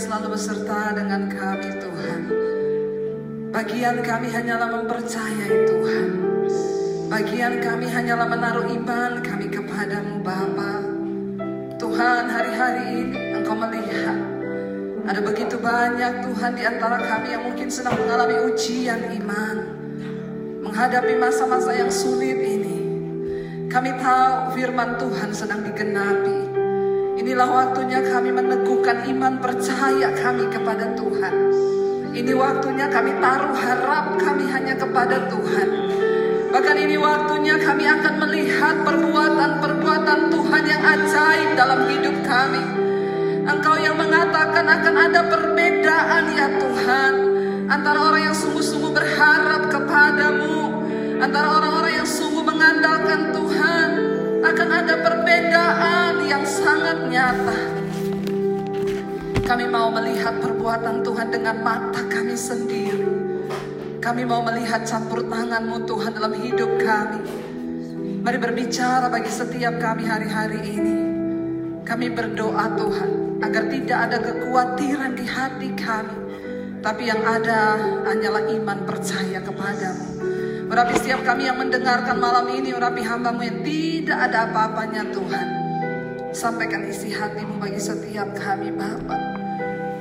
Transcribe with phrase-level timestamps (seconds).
[0.00, 2.20] selalu beserta dengan kami Tuhan.
[3.52, 6.08] Bagian kami hanyalah mempercayai Tuhan.
[7.12, 10.74] Bagian kami hanyalah menaruh iman kami kepadamu Bapa.
[11.76, 14.16] Tuhan hari-hari ini Engkau melihat
[15.04, 19.56] ada begitu banyak Tuhan di antara kami yang mungkin sedang mengalami ujian iman.
[20.64, 22.78] Menghadapi masa-masa yang sulit ini.
[23.68, 26.39] Kami tahu firman Tuhan sedang digenapi.
[27.30, 31.34] Inilah waktunya kami meneguhkan iman percaya kami kepada Tuhan.
[32.10, 35.68] Ini waktunya kami taruh harap kami hanya kepada Tuhan.
[36.50, 42.66] Bahkan ini waktunya kami akan melihat perbuatan-perbuatan Tuhan yang ajaib dalam hidup kami.
[43.46, 47.12] Engkau yang mengatakan akan ada perbedaan ya Tuhan.
[47.70, 50.82] Antara orang yang sungguh-sungguh berharap kepadamu.
[51.22, 53.79] Antara orang-orang yang sungguh mengandalkan Tuhan.
[54.50, 57.58] Akan ada perbedaan yang sangat nyata.
[59.46, 63.06] Kami mau melihat perbuatan Tuhan dengan mata kami sendiri.
[64.02, 67.22] Kami mau melihat campur tanganmu Tuhan dalam hidup kami.
[68.26, 70.96] Mari berbicara bagi setiap kami hari-hari ini.
[71.86, 76.16] Kami berdoa Tuhan agar tidak ada kekhawatiran di hati kami.
[76.82, 80.19] Tapi yang ada hanyalah iman percaya kepadamu.
[80.70, 85.46] Urapi setiap kami yang mendengarkan malam ini, urapi hambamu yang tidak ada apa-apanya Tuhan.
[86.30, 89.18] Sampaikan isi hatimu bagi setiap kami Bapak.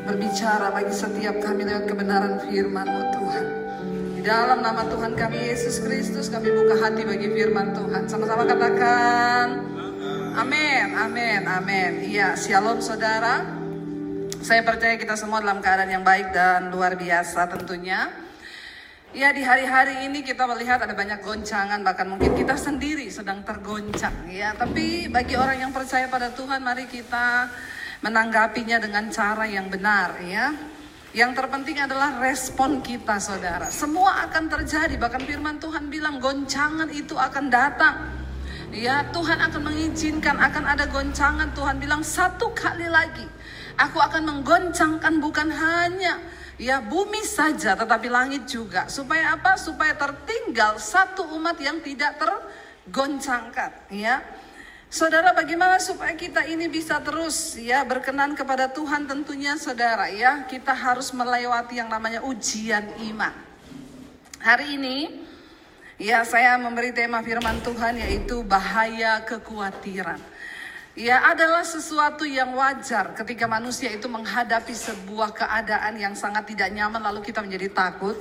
[0.06, 3.46] Berbicara bagi setiap kami lewat kebenaran firman-Mu Tuhan.
[4.14, 8.06] Di dalam nama Tuhan kami Yesus Kristus kami buka hati bagi firman Tuhan.
[8.06, 9.66] Sama-sama katakan.
[10.38, 11.92] Amin, amin, amin.
[12.06, 13.42] Iya, shalom saudara.
[14.46, 18.29] Saya percaya kita semua dalam keadaan yang baik dan luar biasa tentunya.
[19.10, 24.30] Ya di hari-hari ini kita melihat ada banyak goncangan bahkan mungkin kita sendiri sedang tergoncang
[24.30, 24.54] ya.
[24.54, 27.50] Tapi bagi orang yang percaya pada Tuhan mari kita
[28.06, 30.54] menanggapinya dengan cara yang benar ya.
[31.10, 33.74] Yang terpenting adalah respon kita saudara.
[33.74, 38.14] Semua akan terjadi bahkan firman Tuhan bilang goncangan itu akan datang.
[38.70, 43.26] Ya Tuhan akan mengizinkan akan ada goncangan Tuhan bilang satu kali lagi.
[43.74, 46.22] Aku akan menggoncangkan bukan hanya
[46.60, 48.92] ya bumi saja tetapi langit juga.
[48.92, 49.56] Supaya apa?
[49.56, 54.22] Supaya tertinggal satu umat yang tidak tergoncangkan ya.
[54.90, 60.74] Saudara bagaimana supaya kita ini bisa terus ya berkenan kepada Tuhan tentunya saudara ya kita
[60.74, 63.30] harus melewati yang namanya ujian iman.
[64.42, 64.98] Hari ini
[66.02, 70.18] ya saya memberi tema firman Tuhan yaitu bahaya kekhawatiran.
[71.00, 77.00] Ya adalah sesuatu yang wajar ketika manusia itu menghadapi sebuah keadaan yang sangat tidak nyaman
[77.00, 78.20] lalu kita menjadi takut.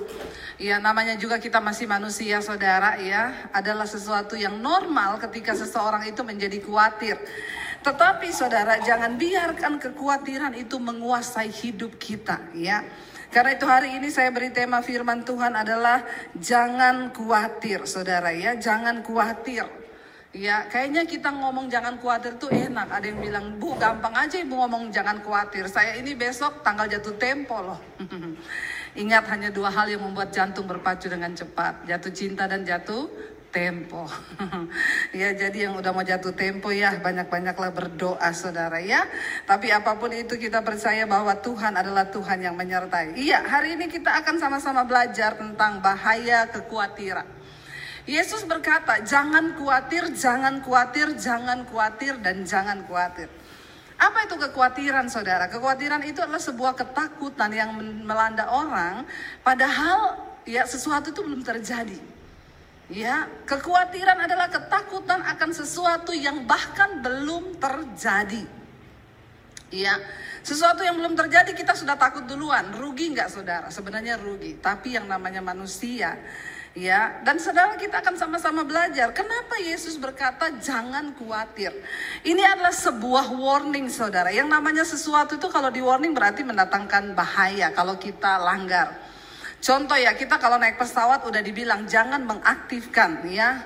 [0.63, 6.23] Ya namanya juga kita masih manusia saudara ya adalah sesuatu yang normal ketika seseorang itu
[6.23, 7.19] menjadi khawatir.
[7.83, 12.87] Tetapi saudara jangan biarkan kekhawatiran itu menguasai hidup kita ya.
[13.35, 16.07] Karena itu hari ini saya beri tema firman Tuhan adalah
[16.39, 19.78] jangan khawatir saudara ya jangan khawatir.
[20.37, 22.85] Ya, kayaknya kita ngomong jangan khawatir tuh enak.
[22.93, 25.65] Ada yang bilang, Bu, gampang aja ibu ngomong jangan khawatir.
[25.73, 27.81] Saya ini besok tanggal jatuh tempo loh.
[29.03, 31.89] Ingat hanya dua hal yang membuat jantung berpacu dengan cepat.
[31.89, 33.09] Jatuh cinta dan jatuh
[33.49, 34.05] tempo.
[35.17, 39.09] ya, jadi yang udah mau jatuh tempo ya banyak-banyaklah berdoa saudara ya.
[39.49, 43.17] Tapi apa pun itu kita percaya bahwa Tuhan adalah Tuhan yang menyertai.
[43.17, 47.38] Iya, hari ini kita akan sama-sama belajar tentang bahaya kekhawatiran.
[48.09, 53.29] Yesus berkata, jangan khawatir, jangan khawatir, jangan khawatir, dan jangan khawatir.
[54.01, 55.45] Apa itu kekhawatiran saudara?
[55.53, 57.77] Kekhawatiran itu adalah sebuah ketakutan yang
[58.07, 59.05] melanda orang
[59.45, 60.17] padahal
[60.47, 61.99] ya sesuatu itu belum terjadi.
[62.89, 68.49] Ya, kekhawatiran adalah ketakutan akan sesuatu yang bahkan belum terjadi.
[69.69, 70.01] Ya,
[70.41, 72.73] sesuatu yang belum terjadi kita sudah takut duluan.
[72.73, 73.69] Rugi nggak saudara?
[73.69, 74.57] Sebenarnya rugi.
[74.57, 76.17] Tapi yang namanya manusia
[76.79, 79.11] Ya, dan saudara kita akan sama-sama belajar.
[79.11, 81.75] Kenapa Yesus berkata jangan khawatir?
[82.23, 84.31] Ini adalah sebuah warning saudara.
[84.31, 88.95] Yang namanya sesuatu itu kalau di warning berarti mendatangkan bahaya kalau kita langgar.
[89.59, 93.59] Contoh ya, kita kalau naik pesawat udah dibilang jangan mengaktifkan ya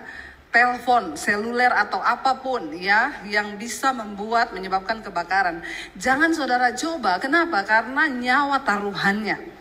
[0.49, 5.61] telepon seluler atau apa pun ya yang bisa membuat menyebabkan kebakaran.
[6.00, 7.20] Jangan saudara coba.
[7.20, 7.61] Kenapa?
[7.61, 9.53] Karena nyawa taruhannya.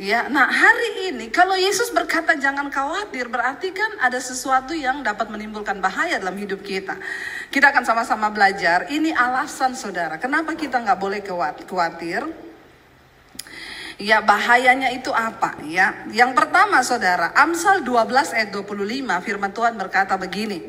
[0.00, 5.28] Ya, nah hari ini kalau Yesus berkata jangan khawatir berarti kan ada sesuatu yang dapat
[5.28, 6.96] menimbulkan bahaya dalam hidup kita.
[7.52, 8.88] Kita akan sama-sama belajar.
[8.88, 12.24] Ini alasan saudara, kenapa kita nggak boleh khawatir?
[14.00, 16.08] Ya bahayanya itu apa ya?
[16.08, 20.64] Yang pertama saudara, Amsal 12 ayat 25 firman Tuhan berkata begini.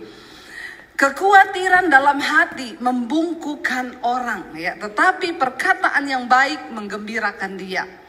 [1.00, 8.01] Kekhawatiran dalam hati membungkukan orang ya, tetapi perkataan yang baik menggembirakan dia.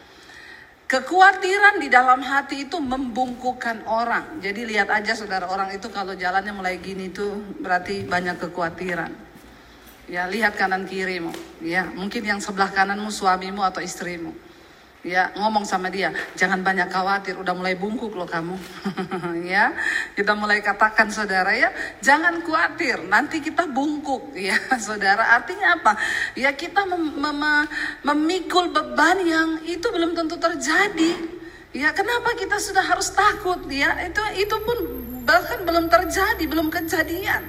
[0.92, 4.44] Kekhawatiran di dalam hati itu membungkukan orang.
[4.44, 9.08] Jadi lihat aja saudara orang itu kalau jalannya mulai gini tuh berarti banyak kekhawatiran.
[10.12, 11.32] Ya lihat kanan kirimu.
[11.64, 14.36] Ya mungkin yang sebelah kananmu suamimu atau istrimu
[15.02, 18.54] ya ngomong sama dia jangan banyak khawatir udah mulai bungkuk loh kamu.
[19.42, 19.74] Ya
[20.14, 24.34] kita mulai katakan saudara ya jangan khawatir nanti kita bungkuk.
[24.48, 25.98] Ya saudara artinya apa?
[26.38, 27.42] Ya kita mem mem
[28.06, 31.42] memikul beban yang itu belum tentu terjadi.
[31.72, 33.66] Ya kenapa kita sudah harus takut?
[33.66, 34.78] Ya itu itu pun
[35.22, 37.46] bahkan belum terjadi belum kejadian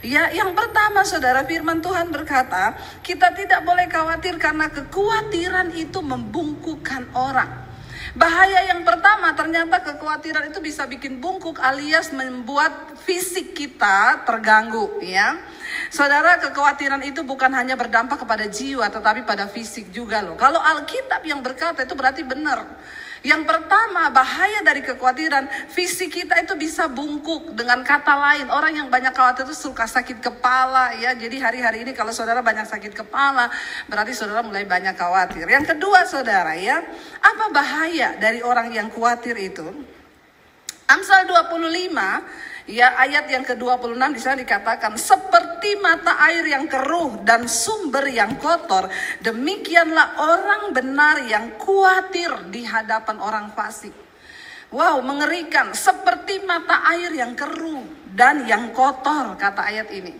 [0.00, 2.72] Ya, yang pertama saudara firman Tuhan berkata,
[3.04, 7.68] kita tidak boleh khawatir karena kekhawatiran itu membungkukkan orang.
[8.10, 15.38] Bahaya yang pertama ternyata kekhawatiran itu bisa bikin bungkuk alias membuat fisik kita terganggu ya.
[15.94, 20.34] Saudara kekhawatiran itu bukan hanya berdampak kepada jiwa tetapi pada fisik juga loh.
[20.34, 22.66] Kalau Alkitab yang berkata itu berarti benar.
[23.20, 27.52] Yang pertama, bahaya dari kekhawatiran, fisik kita itu bisa bungkuk.
[27.52, 31.12] Dengan kata lain, orang yang banyak khawatir itu suka sakit kepala ya.
[31.12, 33.52] Jadi hari-hari ini kalau saudara banyak sakit kepala,
[33.92, 35.44] berarti saudara mulai banyak khawatir.
[35.44, 36.80] Yang kedua, saudara ya,
[37.20, 39.68] apa bahaya dari orang yang khawatir itu?
[40.88, 47.50] Amsal 25 Ya ayat yang ke-26 di sana dikatakan seperti mata air yang keruh dan
[47.50, 48.86] sumber yang kotor
[49.18, 53.90] demikianlah orang benar yang khawatir di hadapan orang fasik.
[54.70, 57.82] Wow, mengerikan seperti mata air yang keruh
[58.14, 60.14] dan yang kotor kata ayat ini.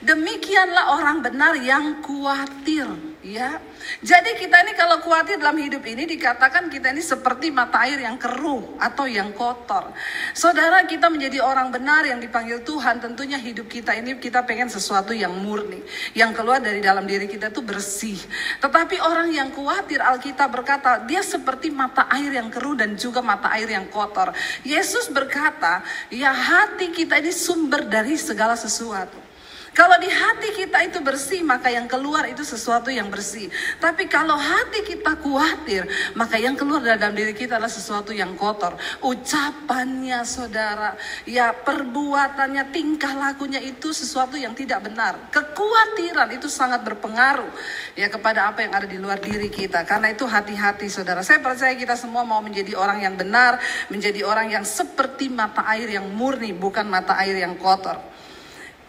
[0.00, 2.88] Demikianlah orang benar yang khawatir,
[3.20, 3.60] ya.
[4.00, 8.16] Jadi kita ini kalau khawatir dalam hidup ini dikatakan kita ini seperti mata air yang
[8.16, 9.92] keruh atau yang kotor.
[10.32, 15.12] Saudara kita menjadi orang benar yang dipanggil Tuhan, tentunya hidup kita ini kita pengen sesuatu
[15.12, 15.84] yang murni,
[16.16, 18.18] yang keluar dari dalam diri kita itu bersih.
[18.60, 23.52] Tetapi orang yang khawatir Alkitab berkata, dia seperti mata air yang keruh dan juga mata
[23.52, 24.32] air yang kotor.
[24.64, 29.29] Yesus berkata, ya hati kita ini sumber dari segala sesuatu.
[29.70, 33.46] Kalau di hati kita itu bersih, maka yang keluar itu sesuatu yang bersih.
[33.78, 35.86] Tapi kalau hati kita khawatir,
[36.18, 38.74] maka yang keluar dalam diri kita adalah sesuatu yang kotor.
[38.98, 45.30] Ucapannya saudara, ya perbuatannya, tingkah lakunya itu sesuatu yang tidak benar.
[45.30, 47.54] Kekhawatiran itu sangat berpengaruh
[47.94, 49.86] ya kepada apa yang ada di luar diri kita.
[49.86, 51.22] Karena itu hati-hati saudara.
[51.22, 55.86] Saya percaya kita semua mau menjadi orang yang benar, menjadi orang yang seperti mata air
[55.94, 58.19] yang murni, bukan mata air yang kotor.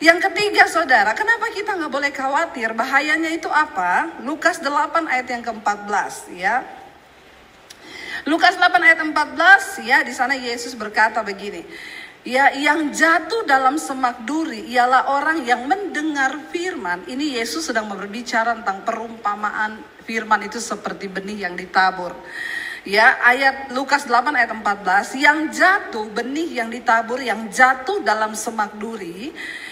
[0.02, 2.74] Yang ketiga saudara, kenapa kita nggak boleh khawatir?
[2.74, 4.18] Bahayanya itu apa?
[4.26, 6.66] Lukas 8 ayat yang ke-14 ya.
[8.26, 11.62] Lukas 8 ayat 14 ya, di sana Yesus berkata begini.
[12.26, 17.06] Ya, yang jatuh dalam semak duri ialah orang yang mendengar firman.
[17.06, 22.18] Ini Yesus sedang berbicara tentang perumpamaan firman itu seperti benih yang ditabur.
[22.82, 28.74] Ya, ayat Lukas 8 ayat 14, yang jatuh benih yang ditabur yang jatuh dalam semak
[28.82, 29.30] duri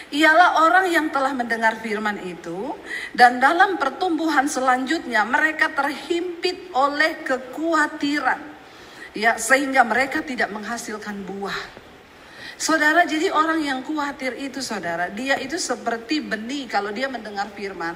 [0.10, 2.74] ialah orang yang telah mendengar firman itu
[3.14, 8.42] dan dalam pertumbuhan selanjutnya mereka terhimpit oleh kekhawatiran
[9.14, 11.88] ya sehingga mereka tidak menghasilkan buah.
[12.60, 17.96] Saudara, jadi orang yang khawatir itu saudara, dia itu seperti benih kalau dia mendengar firman.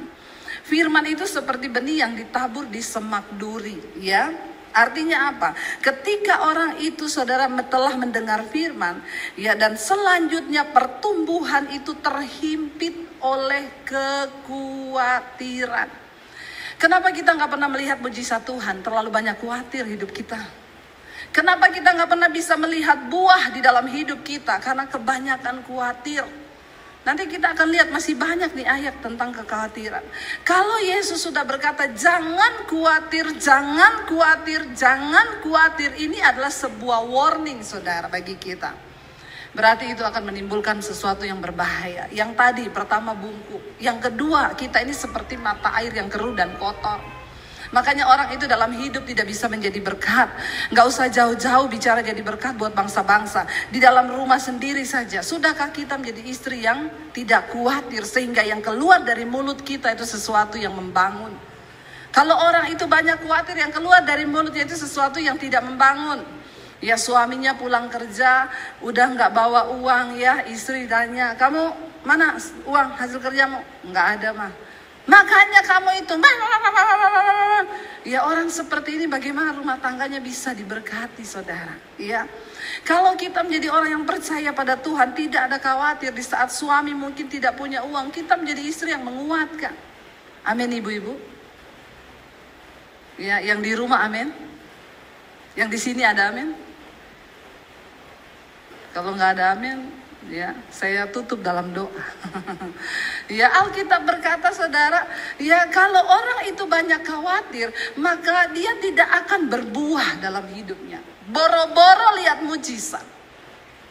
[0.63, 4.31] Firman itu seperti benih yang ditabur di semak duri, ya.
[4.73, 5.53] Artinya apa?
[5.79, 9.05] Ketika orang itu saudara telah mendengar firman,
[9.37, 16.01] ya dan selanjutnya pertumbuhan itu terhimpit oleh kekhawatiran.
[16.81, 18.83] Kenapa kita nggak pernah melihat mujizat Tuhan?
[18.83, 20.35] Terlalu banyak khawatir hidup kita.
[21.31, 24.59] Kenapa kita nggak pernah bisa melihat buah di dalam hidup kita?
[24.59, 26.25] Karena kebanyakan khawatir.
[27.03, 30.03] Nanti kita akan lihat masih banyak nih ayat tentang kekhawatiran.
[30.47, 35.91] Kalau Yesus sudah berkata jangan khawatir, jangan khawatir, jangan khawatir.
[35.99, 38.71] Ini adalah sebuah warning saudara bagi kita.
[39.53, 42.09] Berarti itu akan menimbulkan sesuatu yang berbahaya.
[42.09, 43.77] Yang tadi pertama bungkuk.
[43.77, 47.12] Yang kedua kita ini seperti mata air yang keruh dan kotor.
[47.73, 50.29] Makanya orang itu dalam hidup tidak bisa menjadi berkat.
[50.69, 53.49] Nggak usah jauh-jauh bicara jadi berkat buat bangsa-bangsa.
[53.73, 55.25] Di dalam rumah sendiri saja.
[55.25, 60.61] Sudahkah kita menjadi istri yang tidak khawatir sehingga yang keluar dari mulut kita itu sesuatu
[60.61, 61.33] yang membangun.
[62.13, 66.21] Kalau orang itu banyak khawatir yang keluar dari mulutnya itu sesuatu yang tidak membangun.
[66.77, 68.53] Ya suaminya pulang kerja
[68.85, 72.35] udah nggak bawa uang ya istri tanya kamu mana
[72.67, 74.51] uang hasil kerjamu nggak ada mah
[75.03, 76.13] Makanya kamu itu,
[78.07, 81.75] ya orang seperti ini bagaimana rumah tangganya bisa diberkati saudara.
[81.99, 82.23] Ya,
[82.87, 87.27] kalau kita menjadi orang yang percaya pada Tuhan, tidak ada khawatir di saat suami mungkin
[87.27, 89.75] tidak punya uang, kita menjadi istri yang menguatkan.
[90.47, 91.19] Amin ibu-ibu.
[93.19, 94.31] Ya, yang di rumah amin.
[95.59, 96.55] Yang di sini ada amin.
[98.95, 99.89] Kalau nggak ada amin,
[100.29, 101.91] ya saya tutup dalam doa.
[103.39, 105.07] ya Alkitab berkata saudara,
[105.41, 111.01] ya kalau orang itu banyak khawatir, maka dia tidak akan berbuah dalam hidupnya.
[111.27, 113.13] Boro-boro lihat mujizat.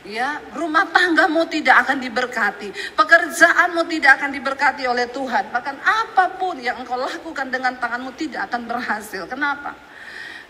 [0.03, 5.55] Ya, rumah tanggamu tidak akan diberkati, pekerjaanmu tidak akan diberkati oleh Tuhan.
[5.55, 9.31] Bahkan apa pun yang engkau lakukan dengan tanganmu tidak akan berhasil.
[9.31, 9.79] Kenapa?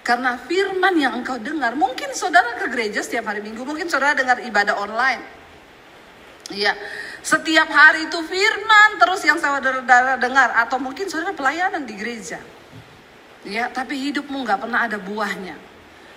[0.01, 4.41] Karena firman yang engkau dengar, mungkin saudara ke gereja setiap hari minggu, mungkin saudara dengar
[4.41, 5.42] ibadah online.
[6.53, 6.77] Iya,
[7.25, 9.81] setiap hari itu firman terus yang saudara
[10.21, 12.39] dengar, atau mungkin saudara pelayanan di gereja.
[13.43, 15.57] Ya, tapi hidupmu nggak pernah ada buahnya.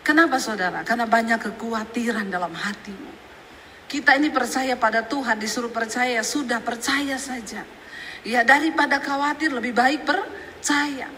[0.05, 0.85] Kenapa saudara?
[0.85, 3.15] Karena banyak kekhawatiran dalam hatimu.
[3.89, 7.65] Kita ini percaya pada Tuhan, disuruh percaya, sudah percaya saja.
[8.21, 11.09] Ya, daripada khawatir lebih baik percaya.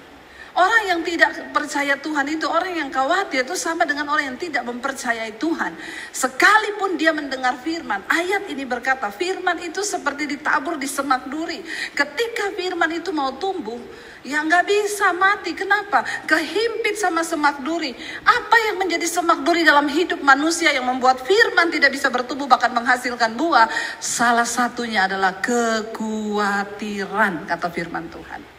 [0.57, 4.65] Orang yang tidak percaya Tuhan itu orang yang khawatir itu sama dengan orang yang tidak
[4.65, 5.77] mempercayai Tuhan.
[6.09, 11.61] Sekalipun dia mendengar firman, ayat ini berkata firman itu seperti ditabur di semak duri.
[11.93, 13.77] Ketika firman itu mau tumbuh,
[14.25, 15.53] ya nggak bisa mati.
[15.53, 16.01] Kenapa?
[16.25, 17.93] Kehimpit sama semak duri.
[18.25, 22.73] Apa yang menjadi semak duri dalam hidup manusia yang membuat firman tidak bisa bertumbuh bahkan
[22.73, 23.69] menghasilkan buah?
[24.01, 28.56] Salah satunya adalah kekhawatiran kata firman Tuhan.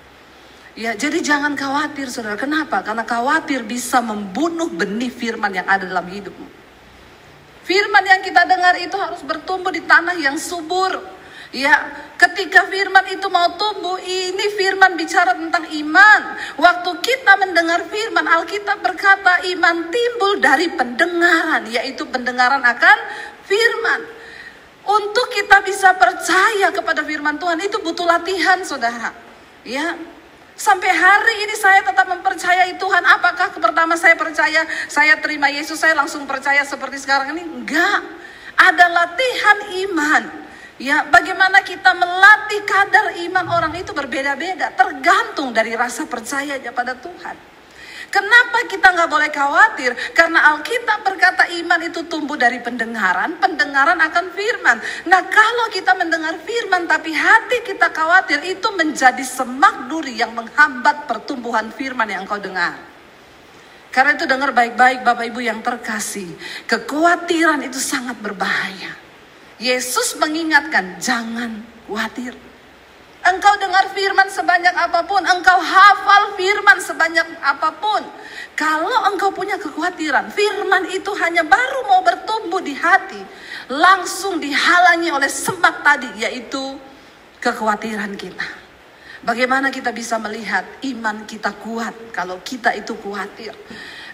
[0.79, 2.39] Ya, jadi jangan khawatir saudara.
[2.39, 2.87] Kenapa?
[2.87, 6.47] Karena khawatir bisa membunuh benih firman yang ada dalam hidupmu.
[7.67, 11.03] Firman yang kita dengar itu harus bertumbuh di tanah yang subur.
[11.51, 11.75] Ya,
[12.15, 16.21] ketika firman itu mau tumbuh, ini firman bicara tentang iman.
[16.55, 22.99] Waktu kita mendengar firman, Alkitab berkata iman timbul dari pendengaran, yaitu pendengaran akan
[23.51, 24.01] firman.
[24.87, 29.11] Untuk kita bisa percaya kepada firman Tuhan itu butuh latihan, Saudara.
[29.67, 29.99] Ya,
[30.59, 33.05] Sampai hari ini saya tetap mempercayai Tuhan.
[33.07, 37.47] Apakah pertama saya percaya, saya terima Yesus, saya langsung percaya seperti sekarang ini?
[37.47, 38.03] Enggak.
[38.59, 40.23] Ada latihan iman.
[40.83, 47.58] Ya, bagaimana kita melatih kadar iman orang itu berbeda-beda, tergantung dari rasa percayanya pada Tuhan.
[48.09, 49.93] Kenapa kita nggak boleh khawatir?
[50.17, 54.81] Karena Alkitab berkata iman itu tumbuh dari pendengaran, pendengaran akan firman.
[55.05, 61.05] Nah kalau kita mendengar firman tapi hati kita khawatir, itu menjadi semak duri yang menghambat
[61.05, 62.81] pertumbuhan firman yang kau dengar.
[63.93, 66.33] Karena itu dengar baik-baik Bapak Ibu yang terkasih.
[66.65, 68.97] Kekhawatiran itu sangat berbahaya.
[69.61, 72.48] Yesus mengingatkan jangan khawatir.
[73.19, 78.03] Engkau dengar firman sebanyak apa pun, engkau hafal firman sebanyak apa pun.
[78.55, 83.19] Kalau engkau punya kekhawatiran, firman itu hanya baru mau bertumbuh di hati,
[83.71, 86.79] langsung dihalangi oleh semak tadi, yaitu
[87.43, 88.47] kekhawatiran kita.
[89.19, 93.51] Bagaimana kita bisa melihat iman kita kuat kalau kita itu khawatir?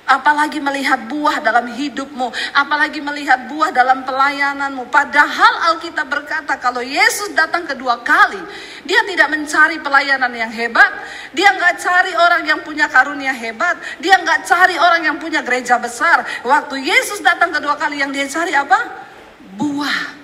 [0.05, 4.93] Apalagi melihat buah dalam hidupmu, apalagi melihat buah dalam pelayananmu.
[4.93, 8.37] Padahal Alkitab berkata kalau Yesus datang kedua kali,
[8.85, 10.93] dia tidak mencari pelayanan yang hebat,
[11.33, 15.81] dia nggak cari orang yang punya karunia hebat, dia nggak cari orang yang punya gereja
[15.81, 16.21] besar.
[16.45, 19.09] Waktu Yesus datang kedua kali yang dia cari apa?
[19.57, 20.21] Buah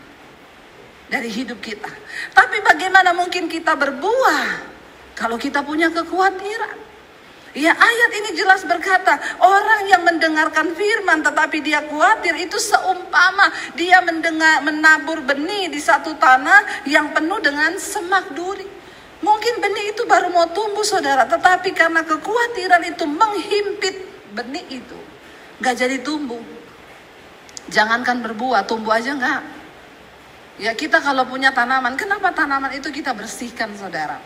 [1.09, 1.89] dari hidup kita.
[2.37, 4.45] Tapi bagaimana mungkin kita berbuah
[5.17, 6.90] kalau kita punya kekhawatiran?
[7.51, 13.99] Ya ayat ini jelas berkata orang yang mendengarkan firman tetapi dia khawatir itu seumpama dia
[14.07, 18.63] mendengar menabur benih di satu tanah yang penuh dengan semak duri.
[19.19, 23.97] Mungkin benih itu baru mau tumbuh saudara tetapi karena kekhawatiran itu menghimpit
[24.31, 24.99] benih itu
[25.59, 26.39] nggak jadi tumbuh.
[27.67, 29.43] Jangankan berbuah tumbuh aja nggak.
[30.63, 34.23] Ya kita kalau punya tanaman kenapa tanaman itu kita bersihkan saudara.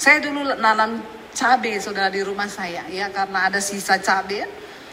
[0.00, 4.44] Saya dulu nanam cabai saudara di rumah saya ya karena ada sisa cabai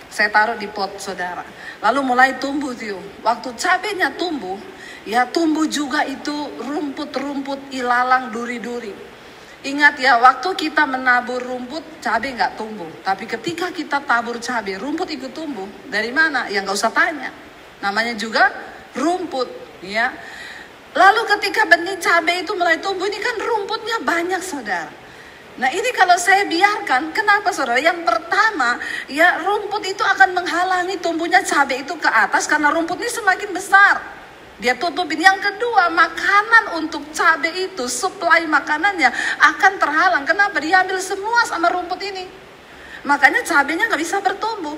[0.10, 1.46] saya taruh di pot saudara.
[1.86, 4.58] Lalu mulai tumbuh tuh waktu cabenya tumbuh
[5.06, 6.34] ya tumbuh juga itu
[6.66, 8.90] rumput-rumput ilalang duri-duri.
[9.60, 12.90] Ingat ya waktu kita menabur rumput cabai nggak tumbuh.
[13.06, 15.70] Tapi ketika kita tabur cabai rumput ikut tumbuh.
[15.94, 16.50] Dari mana?
[16.50, 17.30] Ya nggak usah tanya.
[17.86, 18.50] Namanya juga
[18.98, 19.48] rumput
[19.86, 20.10] ya.
[20.98, 25.09] Lalu ketika benih cabai itu mulai tumbuh ini kan rumputnya banyak saudara
[25.60, 27.84] Nah ini kalau saya biarkan, kenapa saudara?
[27.84, 28.80] Yang pertama,
[29.12, 34.00] ya rumput itu akan menghalangi tumbuhnya cabai itu ke atas karena rumput ini semakin besar.
[34.64, 35.20] Dia tutupin.
[35.20, 40.24] Yang kedua, makanan untuk cabai itu, supply makanannya akan terhalang.
[40.24, 40.64] Kenapa?
[40.64, 42.24] Diambil semua sama rumput ini.
[43.04, 44.76] Makanya cabenya nggak bisa bertumbuh.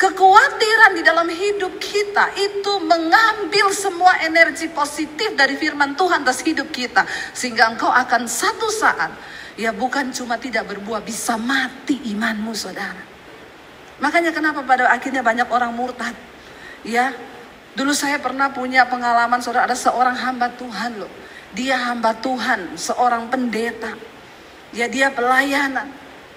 [0.00, 6.68] Kekhawatiran di dalam hidup kita itu mengambil semua energi positif dari firman Tuhan atas hidup
[6.72, 7.04] kita.
[7.36, 9.12] Sehingga engkau akan satu saat,
[9.56, 13.02] ya bukan cuma tidak berbuah, bisa mati imanmu saudara.
[14.02, 16.16] Makanya kenapa pada akhirnya banyak orang murtad.
[16.82, 17.14] Ya,
[17.72, 21.08] Dulu saya pernah punya pengalaman saudara ada seorang hamba Tuhan loh.
[21.56, 23.96] Dia hamba Tuhan, seorang pendeta.
[24.76, 25.88] Ya dia pelayanan.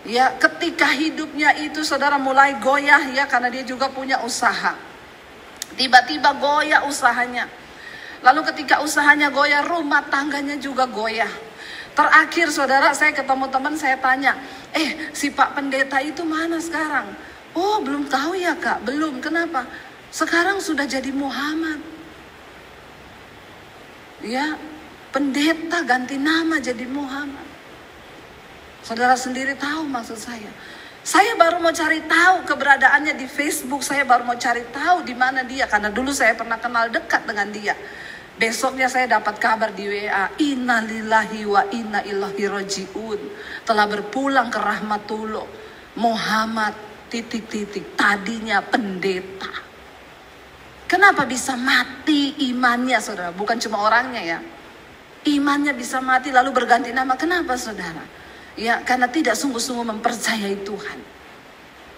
[0.07, 4.79] Ya ketika hidupnya itu saudara mulai goyah ya karena dia juga punya usaha.
[5.75, 7.51] Tiba-tiba goyah usahanya.
[8.23, 11.31] Lalu ketika usahanya goyah rumah tangganya juga goyah.
[11.95, 14.35] Terakhir saudara saya ketemu teman saya tanya,
[14.75, 17.15] eh si Pak Pendeta itu mana sekarang?
[17.55, 19.23] Oh belum tahu ya kak, belum.
[19.23, 19.63] Kenapa?
[20.11, 21.79] Sekarang sudah jadi Muhammad.
[24.19, 24.59] Ya,
[25.15, 27.47] pendeta ganti nama jadi Muhammad.
[28.83, 30.51] Saudara sendiri tahu maksud saya.
[31.05, 33.85] Saya baru mau cari tahu keberadaannya di Facebook.
[33.85, 37.47] Saya baru mau cari tahu di mana dia karena dulu saya pernah kenal dekat dengan
[37.53, 37.77] dia.
[38.35, 43.19] Besoknya saya dapat kabar di WA, Innalillahi wa inna ilahi rojiun.
[43.63, 45.47] Telah berpulang ke rahmatullah.
[45.95, 46.75] Muhammad
[47.07, 49.63] titik-titik tadinya pendeta.
[50.85, 53.31] Kenapa bisa mati imannya saudara?
[53.31, 54.39] Bukan cuma orangnya ya.
[55.25, 57.15] Imannya bisa mati lalu berganti nama.
[57.15, 58.03] Kenapa saudara?
[58.59, 60.99] Ya karena tidak sungguh-sungguh mempercayai Tuhan.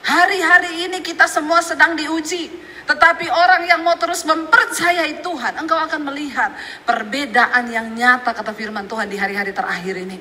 [0.05, 2.47] Hari-hari ini kita semua sedang diuji.
[2.87, 5.59] Tetapi orang yang mau terus mempercayai Tuhan.
[5.59, 6.55] Engkau akan melihat
[6.87, 10.17] perbedaan yang nyata kata firman Tuhan di hari-hari terakhir ini.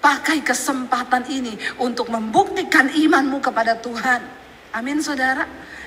[0.00, 4.20] Pakai kesempatan ini untuk membuktikan imanmu kepada Tuhan.
[4.72, 5.44] Amin saudara.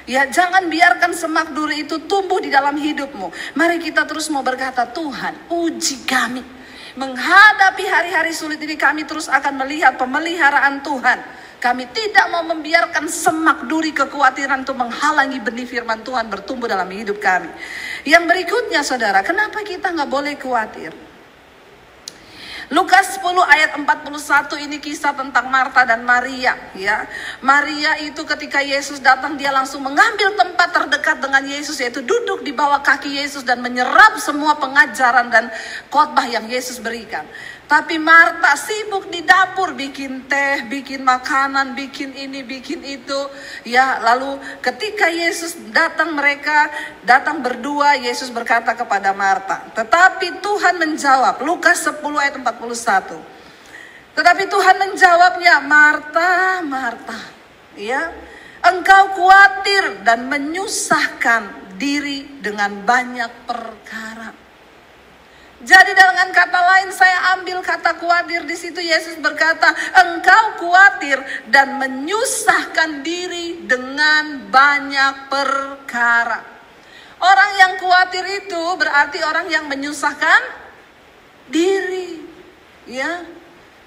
[0.08, 3.58] Ya jangan biarkan semak duri itu tumbuh di dalam hidupmu.
[3.58, 6.42] Mari kita terus mau berkata, Tuhan uji kami.
[6.98, 11.19] Menghadapi hari-hari sulit ini kami terus akan melihat pemeliharaan Tuhan.
[11.58, 17.17] Kami tidak mau membiarkan semak duri kekhawatiran itu menghalangi benih firman Tuhan bertumbuh dalam hidup
[17.17, 17.50] kami.
[18.06, 20.93] Yang berikutnya saudara, kenapa kita nggak boleh khawatir?
[22.67, 27.08] Lukas 10 ayat 41 ini kisah tentang Marta dan Maria ya.
[27.39, 32.52] Maria itu ketika Yesus datang dia langsung mengambil tempat terdekat dengan Yesus yaitu duduk di
[32.52, 35.48] bawah kaki Yesus dan menyerap semua pengajaran dan
[35.88, 37.24] khotbah yang Yesus berikan.
[37.67, 43.27] Tapi Marta sibuk di dapur bikin teh, bikin makanan, bikin ini, bikin itu.
[43.67, 46.71] Ya, lalu ketika Yesus datang mereka
[47.03, 49.67] datang berdua, Yesus berkata kepada Marta.
[49.75, 53.19] Tetapi Tuhan menjawab, Lukas 10 ayat 41.
[54.15, 57.19] Tetapi Tuhan menjawabnya, Marta, Marta,
[57.75, 58.15] ya,
[58.63, 64.47] engkau khawatir dan menyusahkan diri dengan banyak perkara.
[65.58, 69.74] Jadi dengan kata lain saya ambil kata khawatir di situ Yesus berkata,
[70.06, 71.17] engkau khawatir
[71.50, 76.46] dan menyusahkan diri dengan banyak perkara.
[77.17, 80.41] Orang yang khawatir itu berarti orang yang menyusahkan
[81.50, 82.22] diri.
[82.86, 83.26] Ya,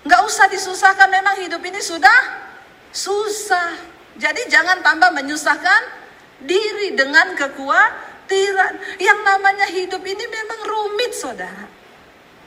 [0.03, 1.07] nggak usah disusahkan.
[1.07, 2.51] Memang hidup ini sudah
[2.91, 3.79] susah.
[4.19, 6.03] Jadi jangan tambah menyusahkan
[6.43, 8.79] diri dengan kekuatan kekhawatiran.
[9.03, 11.67] Yang namanya hidup ini memang rumit saudara.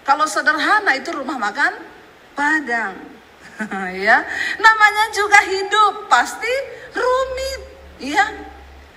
[0.08, 1.74] Kalau sederhana itu rumah makan
[2.34, 2.98] Padang.
[3.94, 4.26] ya,
[4.58, 6.50] namanya juga hidup pasti
[6.98, 7.62] rumit,
[8.02, 8.26] ya.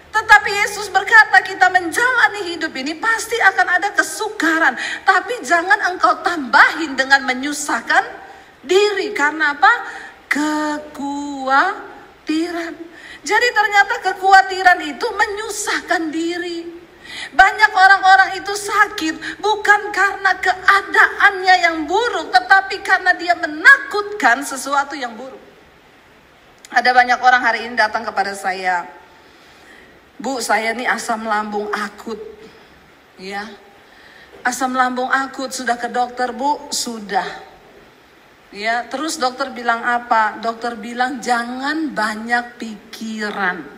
[0.09, 4.73] Tetapi Yesus berkata kita menjalani hidup ini pasti akan ada kesukaran.
[5.05, 8.01] Tapi jangan engkau tambahin dengan menyusahkan
[8.65, 9.13] diri.
[9.13, 9.73] Karena apa?
[10.33, 12.73] Kekhawatiran.
[13.21, 16.76] Jadi ternyata kekhawatiran itu menyusahkan diri.
[17.35, 25.17] Banyak orang-orang itu sakit bukan karena keadaannya yang buruk, tetapi karena dia menakutkan sesuatu yang
[25.19, 25.43] buruk.
[26.71, 28.87] Ada banyak orang hari ini datang kepada saya,
[30.19, 32.19] Bu, saya ini asam lambung akut,
[33.19, 33.47] ya.
[34.47, 37.27] Asam lambung akut sudah ke dokter, Bu, sudah.
[38.55, 40.39] Ya, terus dokter bilang apa?
[40.39, 43.76] Dokter bilang jangan banyak pikiran.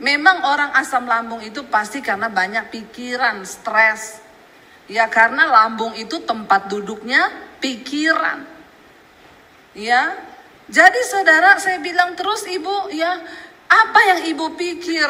[0.00, 4.24] Memang orang asam lambung itu pasti karena banyak pikiran, stres.
[4.88, 7.28] Ya karena lambung itu tempat duduknya
[7.60, 8.48] pikiran.
[9.76, 10.16] Ya.
[10.70, 13.20] Jadi saudara saya bilang terus ibu ya
[13.70, 15.06] apa yang ibu pikir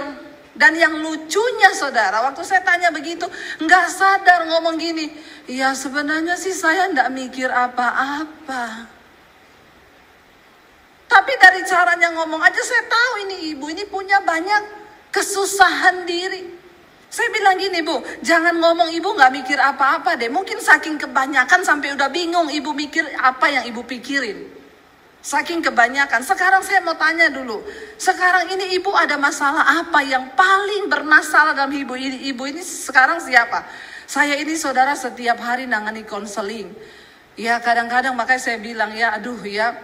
[0.57, 3.25] dan yang lucunya saudara waktu saya tanya begitu
[3.63, 5.09] nggak sadar ngomong gini
[5.49, 8.89] ya sebenarnya sih saya nggak mikir apa-apa
[11.07, 14.80] tapi dari caranya ngomong aja saya tahu ini ibu ini punya banyak
[15.11, 16.59] kesusahan diri.
[17.11, 20.31] Saya bilang gini bu, jangan ngomong ibu nggak mikir apa-apa deh.
[20.31, 24.47] Mungkin saking kebanyakan sampai udah bingung ibu mikir apa yang ibu pikirin.
[25.21, 26.25] Saking kebanyakan.
[26.25, 27.61] Sekarang saya mau tanya dulu.
[28.01, 32.31] Sekarang ini ibu ada masalah apa yang paling bermasalah dalam ibu ini?
[32.33, 33.69] Ibu ini sekarang siapa?
[34.09, 36.73] Saya ini saudara setiap hari nangani konseling.
[37.37, 39.77] Ya kadang-kadang makanya saya bilang ya aduh ya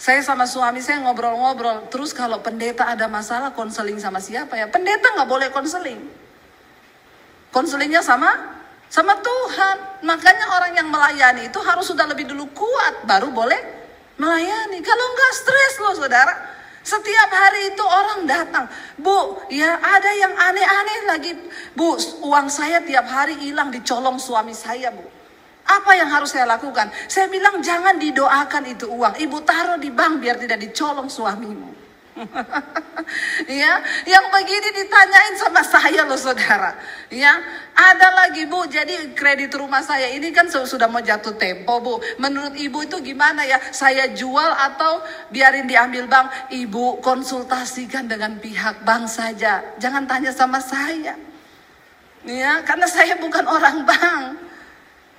[0.00, 1.92] saya sama suami saya ngobrol-ngobrol.
[1.92, 4.64] Terus kalau pendeta ada masalah konseling sama siapa ya?
[4.64, 6.00] Pendeta nggak boleh konseling.
[7.52, 8.32] Konselingnya sama
[8.88, 10.00] sama Tuhan.
[10.00, 13.60] Makanya orang yang melayani itu harus sudah lebih dulu kuat baru boleh
[14.16, 14.80] melayani.
[14.80, 16.32] Kalau enggak stres loh saudara.
[16.80, 18.64] Setiap hari itu orang datang.
[18.96, 21.32] Bu, ya ada yang aneh-aneh lagi.
[21.76, 25.19] Bu, uang saya tiap hari hilang dicolong suami saya, Bu.
[25.70, 26.90] Apa yang harus saya lakukan?
[27.06, 29.14] Saya bilang jangan didoakan itu uang.
[29.14, 31.78] Ibu taruh di bank biar tidak dicolong suamimu.
[33.62, 33.72] ya,
[34.04, 36.74] yang begini ditanyain sama saya loh saudara.
[37.08, 37.38] Ya,
[37.72, 41.94] ada lagi bu, jadi kredit rumah saya ini kan sudah mau jatuh tempo bu.
[42.18, 43.62] Menurut ibu itu gimana ya?
[43.70, 46.50] Saya jual atau biarin diambil bank?
[46.50, 49.62] Ibu konsultasikan dengan pihak bank saja.
[49.78, 51.14] Jangan tanya sama saya.
[52.26, 54.49] Ya, karena saya bukan orang bank.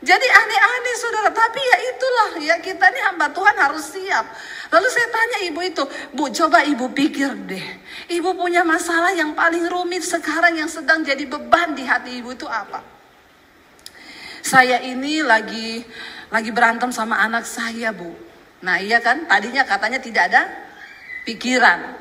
[0.02, 4.26] Jadi aneh-aneh saudara, tapi ya itulah ya kita ini hamba Tuhan harus siap.
[4.74, 7.66] Lalu saya tanya ibu itu, bu coba ibu pikir deh,
[8.10, 12.50] ibu punya masalah yang paling rumit sekarang yang sedang jadi beban di hati ibu itu
[12.50, 12.82] apa?
[14.42, 15.86] Saya ini lagi
[16.34, 18.10] lagi berantem sama anak saya bu.
[18.66, 20.50] Nah iya kan, tadinya katanya tidak ada
[21.30, 21.94] pikiran.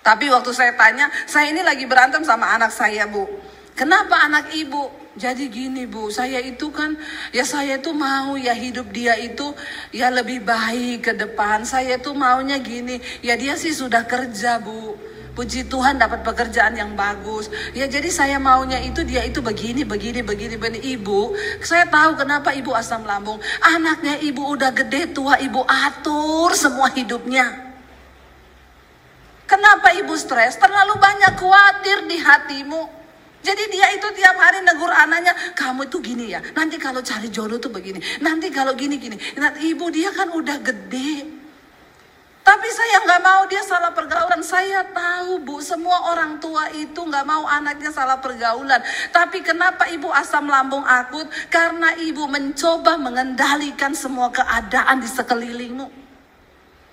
[0.00, 3.28] Tapi waktu saya tanya, saya ini lagi berantem sama anak saya bu.
[3.76, 4.88] Kenapa anak ibu?
[5.16, 6.92] Jadi gini bu, saya itu kan,
[7.32, 9.56] ya saya itu mau ya hidup dia itu
[9.88, 11.64] ya lebih baik ke depan.
[11.64, 14.92] Saya itu maunya gini, ya dia sih sudah kerja bu.
[15.36, 17.52] Puji Tuhan dapat pekerjaan yang bagus.
[17.76, 20.80] Ya jadi saya maunya itu dia itu begini, begini, begini, begini.
[20.96, 23.36] Ibu, saya tahu kenapa ibu asam lambung.
[23.60, 27.52] Anaknya ibu udah gede tua, ibu atur semua hidupnya.
[29.44, 30.56] Kenapa ibu stres?
[30.56, 33.05] Terlalu banyak khawatir di hatimu.
[33.42, 36.40] Jadi dia itu tiap hari negur anaknya, kamu itu gini ya.
[36.54, 37.98] Nanti kalau cari jodoh tuh begini.
[38.24, 39.16] Nanti kalau gini gini.
[39.36, 41.36] Nanti ibu dia kan udah gede.
[42.46, 44.38] Tapi saya nggak mau dia salah pergaulan.
[44.38, 48.78] Saya tahu bu, semua orang tua itu nggak mau anaknya salah pergaulan.
[49.10, 51.26] Tapi kenapa ibu asam lambung akut?
[51.50, 56.05] Karena ibu mencoba mengendalikan semua keadaan di sekelilingmu.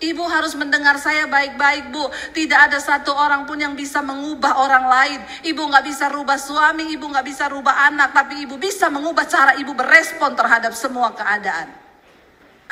[0.04, 2.12] Ibu harus mendengar saya baik-baik bu.
[2.36, 5.20] Tidak ada satu orang pun yang bisa mengubah orang lain.
[5.48, 8.12] Ibu nggak bisa rubah suami, ibu nggak bisa rubah anak.
[8.12, 11.72] Tapi ibu bisa mengubah cara ibu berespon terhadap semua keadaan.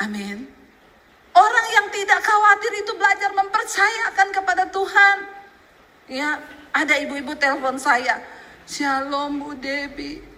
[0.04, 0.44] Amin.
[1.32, 5.16] Orang yang tidak khawatir itu belajar mempercayakan kepada Tuhan.
[6.12, 6.36] Ya,
[6.76, 8.20] ada ibu-ibu telepon saya.
[8.68, 10.31] Shalom Bu Debbie.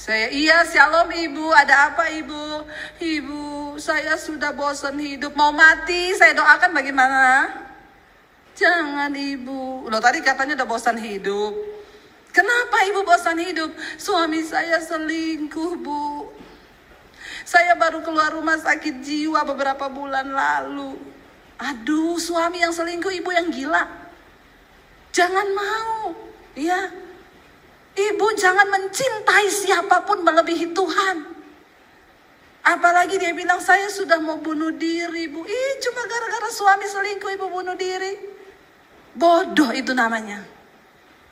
[0.00, 2.64] Saya, iya shalom ibu, ada apa ibu?
[2.96, 7.52] Ibu, saya sudah bosan hidup, mau mati, saya doakan bagaimana?
[8.56, 11.52] Jangan ibu, loh tadi katanya udah bosan hidup.
[12.32, 13.76] Kenapa ibu bosan hidup?
[14.00, 16.32] Suami saya selingkuh bu.
[17.44, 20.96] Saya baru keluar rumah sakit jiwa beberapa bulan lalu.
[21.60, 23.84] Aduh, suami yang selingkuh, ibu yang gila.
[25.12, 26.16] Jangan mau,
[26.56, 26.88] ya.
[28.00, 31.16] Ibu jangan mencintai siapa pun melebihi Tuhan.
[32.60, 35.44] Apalagi dia bilang saya sudah mau bunuh diri, Bu.
[35.44, 38.20] Ih, cuma gara-gara suami selingkuh ibu bunuh diri.
[39.16, 40.44] Bodoh itu namanya.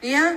[0.01, 0.35] Ya.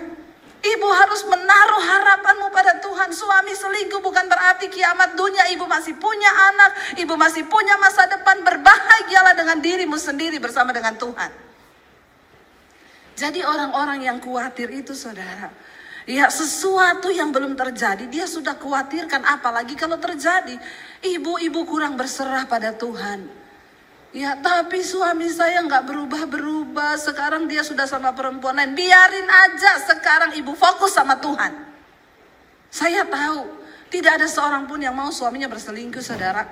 [0.61, 3.09] Ibu harus menaruh harapanmu pada Tuhan.
[3.09, 5.49] Suami selingkuh bukan berarti kiamat dunia.
[5.57, 8.45] Ibu masih punya anak, ibu masih punya masa depan.
[8.45, 11.31] Berbahagialah dengan dirimu sendiri bersama dengan Tuhan.
[13.17, 15.49] Jadi orang-orang yang khawatir itu saudara,
[16.09, 20.57] Ya sesuatu yang belum terjadi dia sudah khawatirkan apalagi kalau terjadi.
[21.01, 23.29] Ibu-ibu kurang berserah pada Tuhan.
[24.11, 26.97] Ya tapi suami saya nggak berubah-berubah.
[26.97, 28.73] Sekarang dia sudah sama perempuan lain.
[28.73, 31.53] Biarin aja sekarang ibu fokus sama Tuhan.
[32.73, 33.61] Saya tahu
[33.91, 36.47] tidak ada seorang pun yang mau suaminya berselingkuh saudara.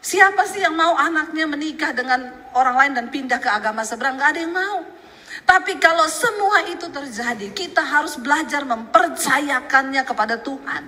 [0.00, 4.16] Siapa sih yang mau anaknya menikah dengan orang lain dan pindah ke agama seberang?
[4.16, 4.99] Gak ada yang mau.
[5.44, 10.82] Tapi kalau semua itu terjadi, kita harus belajar mempercayakannya kepada Tuhan.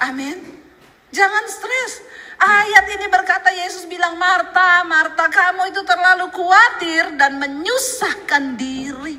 [0.00, 0.38] Amin.
[1.12, 2.04] Jangan stres.
[2.38, 9.18] Ayat ini berkata Yesus bilang, Marta, Marta kamu itu terlalu khawatir dan menyusahkan diri.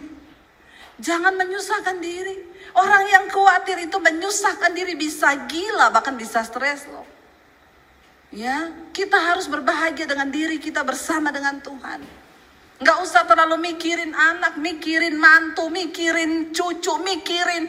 [1.00, 2.48] Jangan menyusahkan diri.
[2.76, 7.08] Orang yang khawatir itu menyusahkan diri bisa gila, bahkan bisa stres loh.
[8.30, 12.00] Ya, kita harus berbahagia dengan diri kita bersama dengan Tuhan.
[12.80, 17.68] Nggak usah terlalu mikirin anak, mikirin mantu, mikirin cucu, mikirin.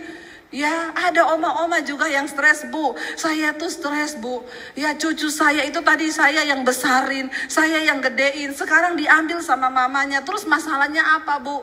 [0.50, 2.98] Ya, ada oma-oma juga yang stres, Bu.
[3.14, 4.42] Saya tuh stres, Bu.
[4.74, 8.50] Ya, cucu saya itu tadi saya yang besarin, saya yang gedein.
[8.50, 10.22] Sekarang diambil sama mamanya.
[10.26, 11.62] Terus masalahnya apa, Bu?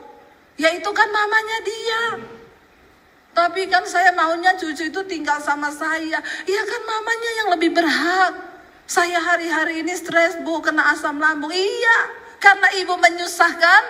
[0.55, 2.03] Ya itu kan mamanya dia.
[3.35, 6.19] Tapi kan saya maunya cucu itu tinggal sama saya.
[6.47, 8.33] Ya kan mamanya yang lebih berhak.
[8.87, 11.51] Saya hari-hari ini stres, Bu, kena asam lambung.
[11.51, 11.99] Iya,
[12.37, 13.83] karena ibu menyusahkan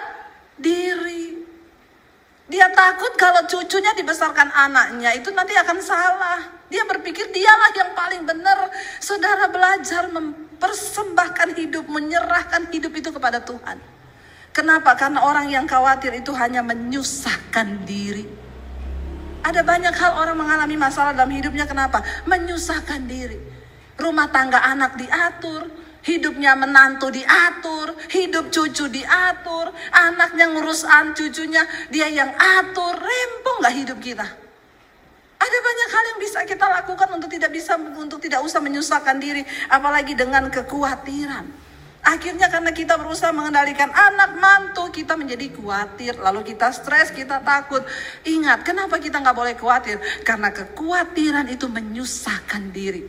[0.59, 1.37] diri.
[2.47, 6.39] Dia takut kalau cucunya dibesarkan anaknya itu nanti akan salah.
[6.67, 8.71] Dia berpikir dialah yang paling benar.
[9.03, 13.79] Saudara belajar mempersembahkan hidup, menyerahkan hidup itu kepada Tuhan.
[14.55, 14.95] Kenapa?
[14.95, 18.25] Karena orang yang khawatir itu hanya menyusahkan diri.
[19.43, 22.03] Ada banyak hal orang mengalami masalah dalam hidupnya kenapa?
[22.27, 23.39] Menyusahkan diri.
[23.95, 25.67] Rumah tangga anak diatur,
[26.07, 33.75] Hidupnya menantu diatur, hidup cucu diatur, anaknya ngurus an cucunya, dia yang atur, rempong gak
[33.75, 34.23] hidup kita.
[35.37, 39.43] Ada banyak hal yang bisa kita lakukan untuk tidak bisa untuk tidak usah menyusahkan diri,
[39.67, 41.67] apalagi dengan kekhawatiran.
[42.07, 46.15] Akhirnya karena kita berusaha mengendalikan anak mantu, kita menjadi khawatir.
[46.15, 47.83] Lalu kita stres, kita takut.
[48.23, 49.99] Ingat, kenapa kita nggak boleh khawatir?
[50.23, 53.03] Karena kekhawatiran itu menyusahkan diri.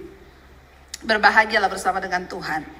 [0.99, 2.78] Berbahagialah bersama dengan Tuhan.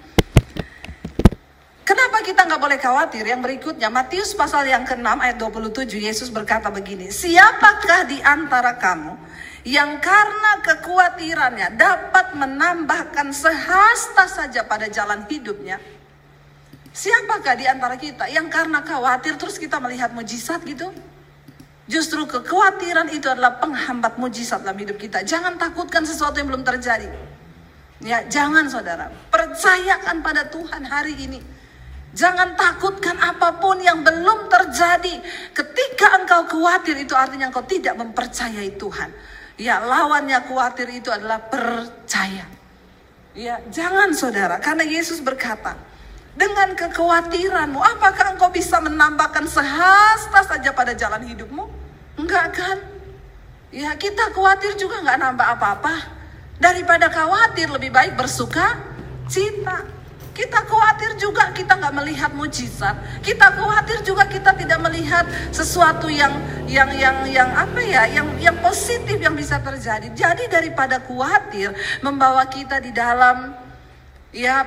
[1.89, 3.25] Kenapa kita nggak boleh khawatir?
[3.25, 9.17] Yang berikutnya, Matius pasal yang ke-6 ayat 27, Yesus berkata begini, Siapakah di antara kamu
[9.65, 15.81] yang karena kekhawatirannya dapat menambahkan sehasta saja pada jalan hidupnya?
[16.93, 20.93] Siapakah di antara kita yang karena khawatir terus kita melihat mujizat gitu?
[21.89, 25.25] Justru kekhawatiran itu adalah penghambat mujizat dalam hidup kita.
[25.25, 27.09] Jangan takutkan sesuatu yang belum terjadi.
[28.05, 29.09] Ya, jangan saudara.
[29.33, 31.57] Percayakan pada Tuhan hari ini.
[32.17, 35.21] Jangan takutkan apa pun yang belum terjadi.
[35.53, 39.11] Ketika engkau khawatir itu artinya engkau tidak mempercayai Tuhan.
[39.59, 42.47] Ya, lawannya khawatir itu adalah percaya.
[43.37, 45.79] Ya, jangan saudara, karena Yesus berkata,
[46.39, 51.67] dengan kekhawatiranmu, apakah engkau bisa menambahkan sehasta saja pada jalan hidupmu?
[52.19, 52.79] Enggak kan?
[53.75, 55.95] Ya, kita khawatir juga enggak nambah apa-apa.
[56.63, 58.79] Daripada khawatir, lebih baik bersuka
[59.27, 59.98] cita.
[60.39, 62.95] Kita khawatir juga kita nggak melihat mujizat.
[63.27, 66.31] Kita khawatir juga kita tidak melihat sesuatu yang
[66.71, 70.15] yang yang yang apa ya, yang yang positif yang bisa terjadi.
[70.15, 71.75] Jadi daripada khawatir
[72.07, 73.51] membawa kita di dalam
[74.31, 74.63] ya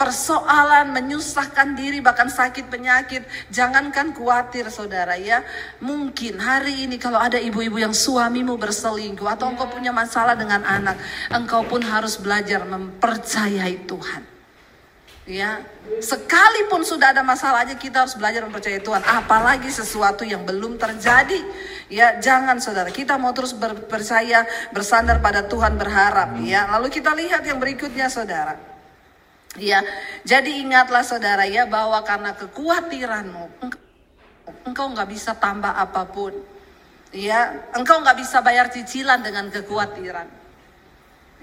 [0.00, 5.46] persoalan menyusahkan diri bahkan sakit penyakit jangankan khawatir saudara ya
[5.78, 10.98] mungkin hari ini kalau ada ibu-ibu yang suamimu berselingkuh atau engkau punya masalah dengan anak
[11.30, 14.33] engkau pun harus belajar mempercayai Tuhan
[15.24, 15.64] Ya,
[16.04, 19.00] sekalipun sudah ada masalah aja kita harus belajar mempercayai Tuhan.
[19.08, 21.40] Apalagi sesuatu yang belum terjadi.
[21.88, 22.92] Ya, jangan saudara.
[22.92, 23.56] Kita mau terus
[23.88, 24.44] percaya,
[24.76, 26.36] bersandar pada Tuhan, berharap.
[26.44, 28.60] Ya, lalu kita lihat yang berikutnya saudara.
[29.56, 29.80] Ya,
[30.28, 33.44] jadi ingatlah saudara ya bahwa karena kekhawatiranmu,
[34.66, 36.36] engkau nggak bisa tambah apa pun.
[37.16, 40.43] Ya, engkau nggak bisa bayar cicilan dengan kekhawatiran.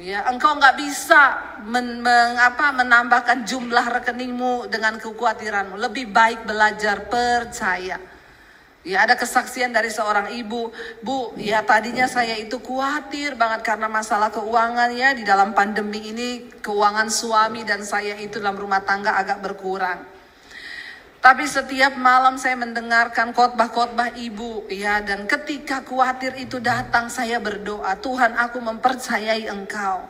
[0.02, 1.22] Ya, engkau nggak bisa
[1.70, 5.78] men, men, apa, menambahkan jumlah rekeningmu dengan kekhawatiranmu.
[5.78, 8.02] Lebih baik belajar percaya.
[8.82, 10.74] Ya ada kesaksian dari seorang ibu,
[11.06, 16.50] Bu, ya tadinya saya itu khawatir banget karena masalah keuangan ya di dalam pandemi ini
[16.66, 20.11] keuangan suami dan saya itu dalam rumah tangga agak berkurang.
[21.22, 27.94] Tapi setiap malam saya mendengarkan khotbah-khotbah ibu ya dan ketika khawatir itu datang saya berdoa,
[28.02, 30.10] Tuhan aku mempercayai Engkau.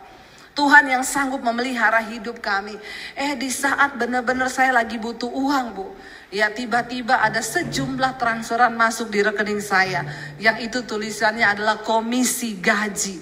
[0.56, 2.80] Tuhan yang sanggup memelihara hidup kami.
[3.16, 5.88] Eh di saat benar-benar saya lagi butuh uang bu.
[6.32, 10.08] Ya tiba-tiba ada sejumlah transferan masuk di rekening saya.
[10.40, 13.20] Yang itu tulisannya adalah komisi gaji.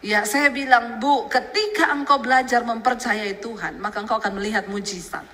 [0.00, 5.24] Ya saya bilang bu ketika engkau belajar mempercayai Tuhan maka engkau akan melihat mujizat.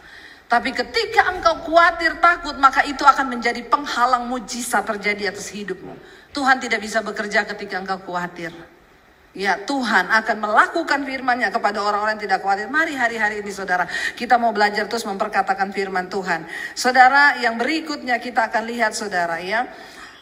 [0.45, 5.97] Tapi ketika engkau khawatir, takut, maka itu akan menjadi penghalang mujizat terjadi atas hidupmu.
[6.37, 8.53] Tuhan tidak bisa bekerja ketika engkau khawatir.
[9.35, 12.71] Ya Tuhan akan melakukan firman-Nya kepada orang-orang yang tidak khawatir.
[12.71, 13.83] Mari hari-hari ini saudara,
[14.15, 16.47] kita mau belajar terus memperkatakan firman Tuhan.
[16.79, 19.67] Saudara, yang berikutnya kita akan lihat saudara ya.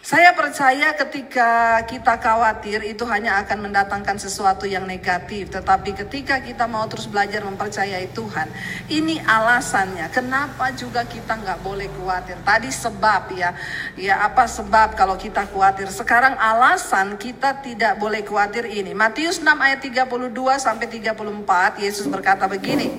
[0.03, 5.47] Saya percaya ketika kita khawatir itu hanya akan mendatangkan sesuatu yang negatif.
[5.55, 8.51] Tetapi ketika kita mau terus belajar mempercayai Tuhan,
[8.91, 10.11] ini alasannya.
[10.11, 12.35] Kenapa juga kita nggak boleh khawatir?
[12.43, 13.55] Tadi sebab ya,
[13.95, 15.87] ya apa sebab kalau kita khawatir?
[15.87, 18.99] Sekarang alasan kita tidak boleh khawatir ini.
[18.99, 20.19] Matius 6 ayat 32
[20.59, 22.91] sampai 34, Yesus berkata begini.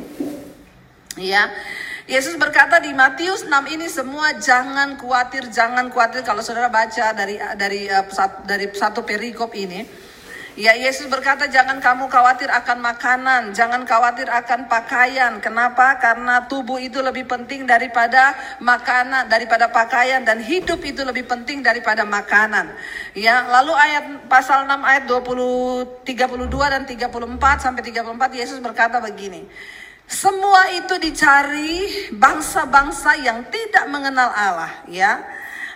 [1.19, 1.51] Ya,
[2.03, 7.39] Yesus berkata di Matius 6 ini semua jangan khawatir, jangan khawatir kalau saudara baca dari
[7.55, 8.03] dari uh,
[8.43, 9.87] dari satu perikop ini.
[10.53, 15.39] Ya Yesus berkata jangan kamu khawatir akan makanan, jangan khawatir akan pakaian.
[15.39, 15.97] Kenapa?
[15.97, 22.03] Karena tubuh itu lebih penting daripada makanan, daripada pakaian dan hidup itu lebih penting daripada
[22.03, 22.69] makanan.
[23.15, 29.47] Ya, lalu ayat pasal 6 ayat 20 32 dan 34 sampai 34 Yesus berkata begini.
[30.05, 35.19] Semua itu dicari bangsa-bangsa yang tidak mengenal Allah, ya.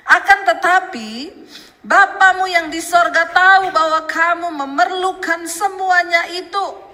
[0.08, 1.34] Akan tetapi
[1.88, 6.87] Bapamu yang di sorga tahu bahwa kamu memerlukan semuanya itu.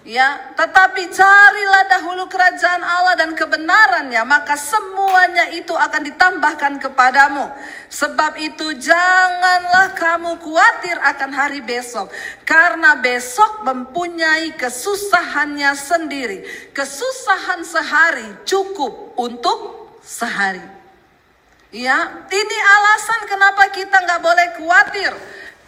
[0.00, 7.52] Ya, tetapi carilah dahulu kerajaan Allah dan kebenarannya, maka semuanya itu akan ditambahkan kepadamu.
[7.92, 12.08] Sebab itu janganlah kamu khawatir akan hari besok,
[12.48, 16.48] karena besok mempunyai kesusahannya sendiri.
[16.72, 20.64] Kesusahan sehari cukup untuk sehari.
[21.76, 25.12] Ya, ini alasan kenapa kita nggak boleh khawatir.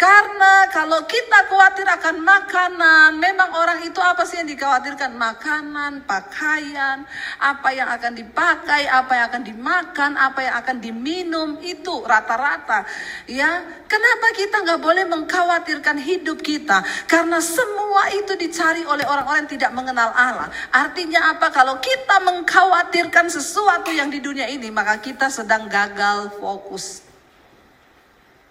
[0.03, 5.15] Karena kalau kita khawatir akan makanan, memang orang itu apa sih yang dikhawatirkan?
[5.15, 7.07] Makanan, pakaian,
[7.39, 12.83] apa yang akan dipakai, apa yang akan dimakan, apa yang akan diminum, itu rata-rata.
[13.31, 16.83] Ya, kenapa kita nggak boleh mengkhawatirkan hidup kita?
[17.07, 20.51] Karena semua itu dicari oleh orang-orang yang tidak mengenal Allah.
[20.75, 21.55] Artinya apa?
[21.55, 27.07] Kalau kita mengkhawatirkan sesuatu yang di dunia ini, maka kita sedang gagal fokus.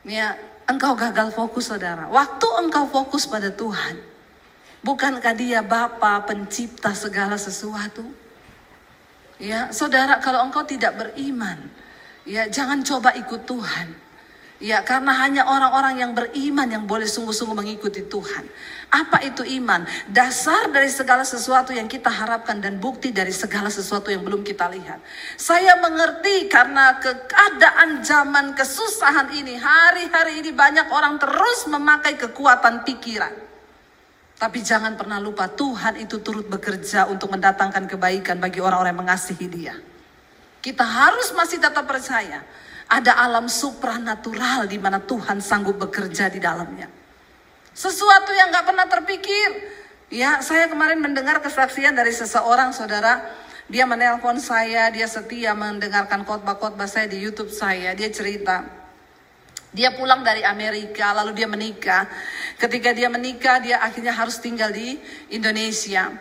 [0.07, 2.09] Ya, engkau gagal fokus saudara.
[2.09, 3.97] Waktu engkau fokus pada Tuhan.
[4.81, 8.01] Bukankah dia Bapa pencipta segala sesuatu?
[9.37, 11.69] Ya, saudara kalau engkau tidak beriman,
[12.25, 13.93] ya jangan coba ikut Tuhan.
[14.61, 18.45] Ya, karena hanya orang-orang yang beriman yang boleh sungguh-sungguh mengikuti Tuhan.
[18.91, 19.87] Apa itu iman?
[20.11, 24.67] Dasar dari segala sesuatu yang kita harapkan dan bukti dari segala sesuatu yang belum kita
[24.67, 24.99] lihat.
[25.39, 33.31] Saya mengerti karena keadaan zaman kesusahan ini, hari-hari ini banyak orang terus memakai kekuatan pikiran.
[34.35, 39.47] Tapi jangan pernah lupa Tuhan itu turut bekerja untuk mendatangkan kebaikan bagi orang-orang yang mengasihi
[39.47, 39.75] dia.
[40.59, 42.43] Kita harus masih tetap percaya
[42.91, 47.00] ada alam supranatural di mana Tuhan sanggup bekerja di dalamnya.
[47.71, 49.49] Sesuatu yang gak pernah terpikir.
[50.11, 53.23] Ya, saya kemarin mendengar kesaksian dari seseorang saudara.
[53.71, 57.95] Dia menelpon saya, dia setia mendengarkan khotbah-khotbah saya di YouTube saya.
[57.95, 58.67] Dia cerita,
[59.71, 62.03] dia pulang dari Amerika, lalu dia menikah.
[62.59, 64.99] Ketika dia menikah, dia akhirnya harus tinggal di
[65.31, 66.11] Indonesia.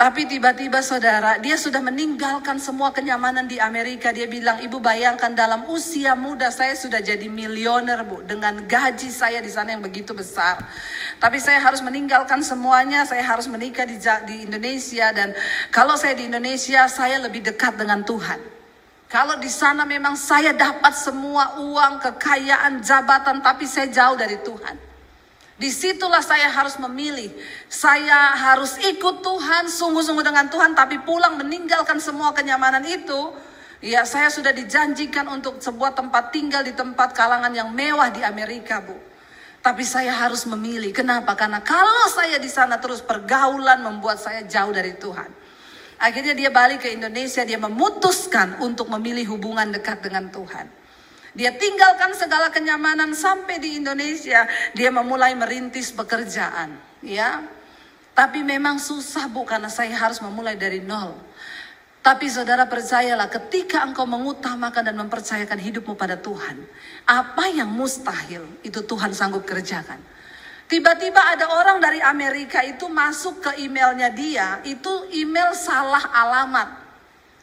[0.00, 4.08] Tapi tiba-tiba saudara, dia sudah meninggalkan semua kenyamanan di Amerika.
[4.16, 8.24] Dia bilang, ibu bayangkan dalam usia muda saya sudah jadi milioner bu.
[8.24, 10.56] Dengan gaji saya di sana yang begitu besar.
[11.20, 15.12] Tapi saya harus meninggalkan semuanya, saya harus menikah di, di Indonesia.
[15.12, 15.36] Dan
[15.68, 18.40] kalau saya di Indonesia, saya lebih dekat dengan Tuhan.
[19.04, 24.89] Kalau di sana memang saya dapat semua uang, kekayaan, jabatan, tapi saya jauh dari Tuhan.
[25.60, 27.28] Di situlah saya harus memilih.
[27.68, 33.36] Saya harus ikut Tuhan, sungguh-sungguh dengan Tuhan, tapi pulang meninggalkan semua kenyamanan itu.
[33.84, 38.80] Ya, saya sudah dijanjikan untuk sebuah tempat tinggal di tempat kalangan yang mewah di Amerika,
[38.80, 38.96] Bu.
[39.60, 40.96] Tapi saya harus memilih.
[40.96, 41.36] Kenapa?
[41.36, 45.28] Karena kalau saya di sana terus pergaulan membuat saya jauh dari Tuhan.
[46.00, 50.79] Akhirnya dia balik ke Indonesia, dia memutuskan untuk memilih hubungan dekat dengan Tuhan.
[51.34, 54.46] Dia tinggalkan segala kenyamanan sampai di Indonesia.
[54.74, 56.74] Dia memulai merintis pekerjaan.
[57.00, 57.46] Ya,
[58.12, 61.16] tapi memang susah bu karena saya harus memulai dari nol.
[62.00, 66.56] Tapi saudara percayalah ketika engkau mengutamakan dan mempercayakan hidupmu pada Tuhan.
[67.04, 70.00] Apa yang mustahil itu Tuhan sanggup kerjakan.
[70.64, 74.64] Tiba-tiba ada orang dari Amerika itu masuk ke emailnya dia.
[74.64, 76.79] Itu email salah alamat.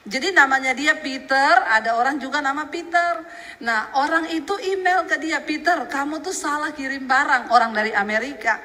[0.08, 3.28] Jadi namanya dia Peter, ada orang juga nama Peter.
[3.60, 8.56] Nah orang itu email ke dia, Peter kamu tuh salah kirim barang, orang dari Amerika.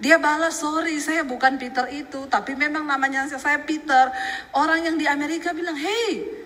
[0.00, 4.12] Dia balas, sorry saya bukan Peter itu, tapi memang namanya saya Peter.
[4.52, 6.39] Orang yang di Amerika bilang, hey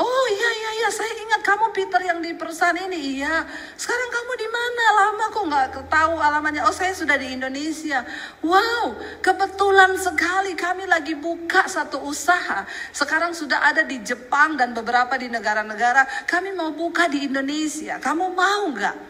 [0.00, 3.44] Oh iya iya iya saya ingat kamu Peter yang di perusahaan ini iya.
[3.76, 4.84] Sekarang kamu di mana?
[4.96, 6.64] Lama kok nggak tahu alamatnya.
[6.64, 8.00] Oh saya sudah di Indonesia.
[8.40, 12.64] Wow kebetulan sekali kami lagi buka satu usaha.
[12.96, 16.24] Sekarang sudah ada di Jepang dan beberapa di negara-negara.
[16.24, 18.00] Kami mau buka di Indonesia.
[18.00, 19.09] Kamu mau nggak?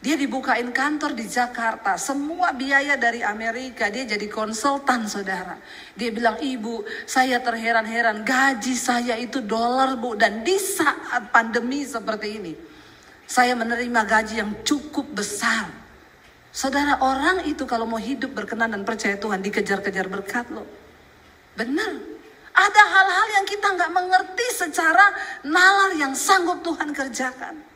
[0.00, 5.60] Dia dibukain kantor di Jakarta, semua biaya dari Amerika, dia jadi konsultan saudara.
[5.92, 10.16] Dia bilang, ibu saya terheran-heran, gaji saya itu dolar bu.
[10.16, 12.56] Dan di saat pandemi seperti ini,
[13.28, 15.68] saya menerima gaji yang cukup besar.
[16.48, 20.66] Saudara orang itu kalau mau hidup berkenan dan percaya Tuhan dikejar-kejar berkat loh.
[21.60, 21.92] Benar.
[22.56, 25.12] Ada hal-hal yang kita nggak mengerti secara
[25.44, 27.69] nalar yang sanggup Tuhan kerjakan.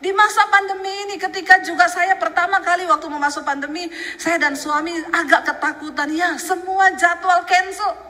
[0.00, 4.56] Di masa pandemi ini ketika juga saya pertama kali waktu mau masuk pandemi, saya dan
[4.56, 6.08] suami agak ketakutan.
[6.08, 8.08] Ya semua jadwal cancel.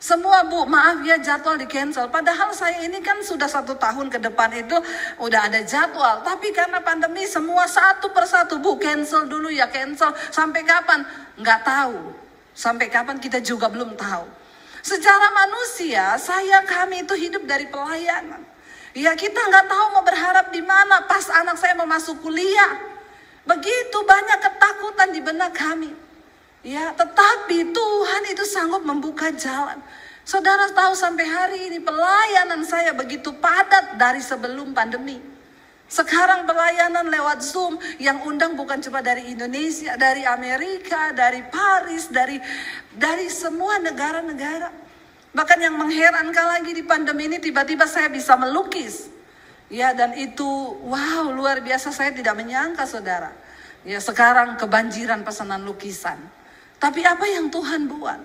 [0.00, 2.08] Semua bu, maaf ya jadwal di cancel.
[2.08, 4.80] Padahal saya ini kan sudah satu tahun ke depan itu
[5.20, 6.24] udah ada jadwal.
[6.24, 10.16] Tapi karena pandemi semua satu persatu bu cancel dulu ya cancel.
[10.32, 11.04] Sampai kapan?
[11.36, 12.16] Nggak tahu.
[12.56, 14.24] Sampai kapan kita juga belum tahu.
[14.80, 18.55] Secara manusia, saya kami itu hidup dari pelayanan.
[18.96, 22.80] Ya kita nggak tahu mau berharap di mana pas anak saya mau masuk kuliah.
[23.44, 25.92] Begitu banyak ketakutan di benak kami.
[26.64, 29.78] Ya, tetapi Tuhan itu sanggup membuka jalan.
[30.26, 35.20] Saudara tahu sampai hari ini pelayanan saya begitu padat dari sebelum pandemi.
[35.86, 42.42] Sekarang pelayanan lewat Zoom yang undang bukan cuma dari Indonesia, dari Amerika, dari Paris, dari
[42.90, 44.85] dari semua negara-negara.
[45.36, 49.12] Bahkan yang mengherankan lagi di pandemi ini tiba-tiba saya bisa melukis.
[49.68, 50.48] Ya dan itu
[50.80, 53.36] wow luar biasa saya tidak menyangka saudara.
[53.84, 56.16] Ya sekarang kebanjiran pesanan lukisan.
[56.80, 58.16] Tapi apa yang Tuhan buat?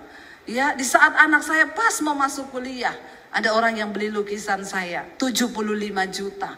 [0.48, 2.96] Ya di saat anak saya pas mau masuk kuliah.
[3.28, 5.52] Ada orang yang beli lukisan saya 75
[6.08, 6.56] juta.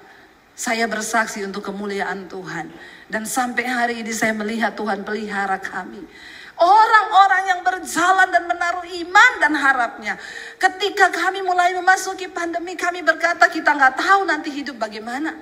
[0.55, 2.71] Saya bersaksi untuk kemuliaan Tuhan.
[3.11, 6.07] Dan sampai hari ini saya melihat Tuhan pelihara kami.
[6.55, 10.15] Orang-orang yang berjalan dan menaruh iman dan harapnya.
[10.55, 15.35] Ketika kami mulai memasuki pandemi, kami berkata kita nggak tahu nanti hidup bagaimana.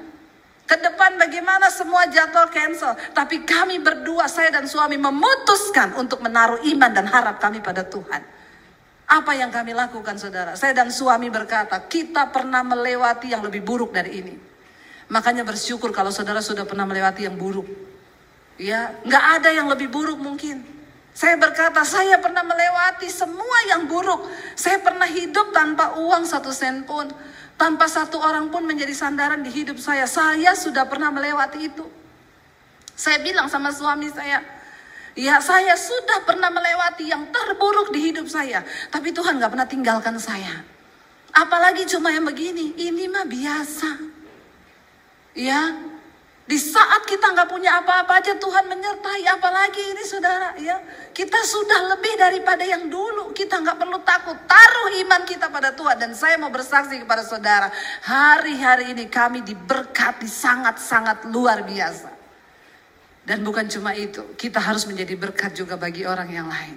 [0.64, 2.96] Ke depan bagaimana semua jadwal cancel.
[3.12, 8.24] Tapi kami berdua, saya dan suami memutuskan untuk menaruh iman dan harap kami pada Tuhan.
[9.12, 10.56] Apa yang kami lakukan saudara?
[10.56, 14.34] Saya dan suami berkata, kita pernah melewati yang lebih buruk dari ini.
[15.12, 17.68] Makanya bersyukur kalau saudara sudah pernah melewati yang buruk.
[18.56, 20.64] Ya, nggak ada yang lebih buruk mungkin.
[21.12, 24.24] Saya berkata, saya pernah melewati semua yang buruk.
[24.56, 27.12] Saya pernah hidup tanpa uang satu sen pun.
[27.60, 30.08] Tanpa satu orang pun menjadi sandaran di hidup saya.
[30.08, 31.84] Saya sudah pernah melewati itu.
[32.96, 34.40] Saya bilang sama suami saya,
[35.16, 38.64] ya saya sudah pernah melewati yang terburuk di hidup saya.
[38.88, 40.64] Tapi Tuhan gak pernah tinggalkan saya.
[41.32, 43.90] Apalagi cuma yang begini, ini mah biasa.
[45.32, 45.91] Ya,
[46.43, 49.22] di saat kita nggak punya apa-apa aja Tuhan menyertai.
[49.30, 50.82] Apalagi ini saudara ya.
[51.14, 53.30] Kita sudah lebih daripada yang dulu.
[53.30, 54.34] Kita nggak perlu takut.
[54.51, 56.03] Taruh iman kita pada Tuhan.
[56.03, 57.70] Dan saya mau bersaksi kepada saudara
[58.03, 62.11] hari-hari ini kami diberkati sangat-sangat luar biasa.
[63.22, 66.74] Dan bukan cuma itu kita harus menjadi berkat juga bagi orang yang lain.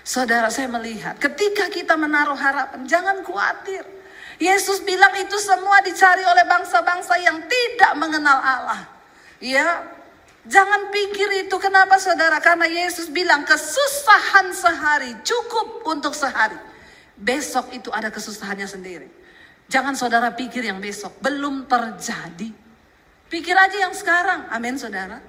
[0.00, 3.84] Saudara saya melihat ketika kita menaruh harapan jangan khawatir.
[4.40, 8.93] Yesus bilang itu semua dicari oleh bangsa-bangsa yang tidak mengenal Allah.
[9.44, 9.84] Ya,
[10.48, 12.40] jangan pikir itu kenapa saudara?
[12.40, 16.56] Karena Yesus bilang kesusahan sehari cukup untuk sehari.
[17.20, 19.08] Besok itu ada kesusahannya sendiri.
[19.68, 22.48] Jangan saudara pikir yang besok belum terjadi.
[23.28, 24.48] Pikir aja yang sekarang.
[24.48, 25.20] Amin saudara.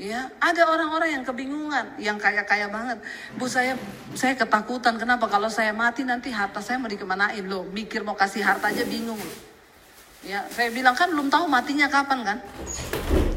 [0.00, 3.04] Ya, ada orang-orang yang kebingungan, yang kaya-kaya banget.
[3.36, 3.76] Bu saya
[4.16, 7.64] saya ketakutan kenapa kalau saya mati nanti harta saya mau dikemanain loh.
[7.68, 9.20] Mikir mau kasih harta aja bingung.
[10.20, 12.38] Ya, saya bilang kan belum tahu matinya kapan kan?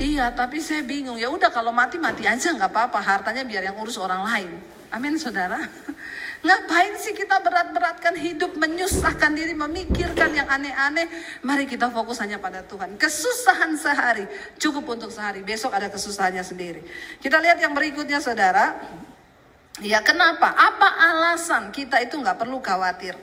[0.02, 1.20] Iya, tapi saya bingung.
[1.20, 3.00] Ya udah kalau mati mati aja nggak apa-apa.
[3.02, 4.50] Hartanya biar yang urus orang lain.
[4.94, 5.58] Amin, saudara.
[6.46, 11.08] Ngapain sih kita berat-beratkan hidup, menyusahkan diri, memikirkan yang aneh-aneh?
[11.42, 13.00] Mari kita fokus hanya pada Tuhan.
[13.00, 14.28] Kesusahan sehari
[14.60, 15.42] cukup untuk sehari.
[15.42, 16.84] Besok ada kesusahannya sendiri.
[17.24, 18.76] Kita lihat yang berikutnya, saudara.
[19.82, 20.54] Ya kenapa?
[20.54, 23.18] Apa alasan kita itu nggak perlu khawatir?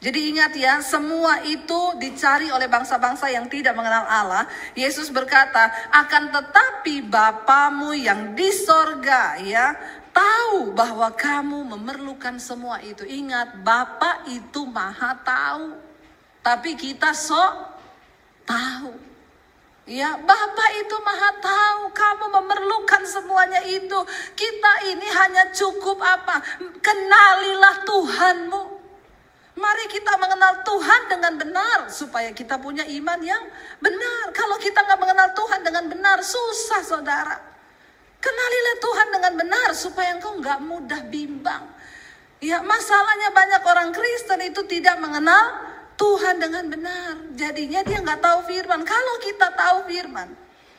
[0.00, 4.48] Jadi ingat ya, semua itu dicari oleh bangsa-bangsa yang tidak mengenal Allah.
[4.72, 9.76] Yesus berkata, akan tetapi Bapamu yang di sorga ya,
[10.08, 13.04] tahu bahwa kamu memerlukan semua itu.
[13.04, 15.76] Ingat, Bapa itu maha tahu.
[16.40, 17.52] Tapi kita sok
[18.48, 18.96] tahu.
[19.84, 24.00] Ya, Bapak itu maha tahu kamu memerlukan semuanya itu.
[24.32, 26.40] Kita ini hanya cukup apa?
[26.80, 28.79] Kenalilah Tuhanmu.
[29.60, 33.44] Mari kita mengenal Tuhan dengan benar supaya kita punya iman yang
[33.76, 34.32] benar.
[34.32, 37.36] Kalau kita nggak mengenal Tuhan dengan benar, susah saudara.
[38.24, 41.68] Kenalilah Tuhan dengan benar supaya engkau nggak mudah bimbang.
[42.40, 45.60] Ya masalahnya banyak orang Kristen itu tidak mengenal
[46.00, 47.12] Tuhan dengan benar.
[47.36, 48.80] Jadinya dia nggak tahu firman.
[48.80, 50.32] Kalau kita tahu firman,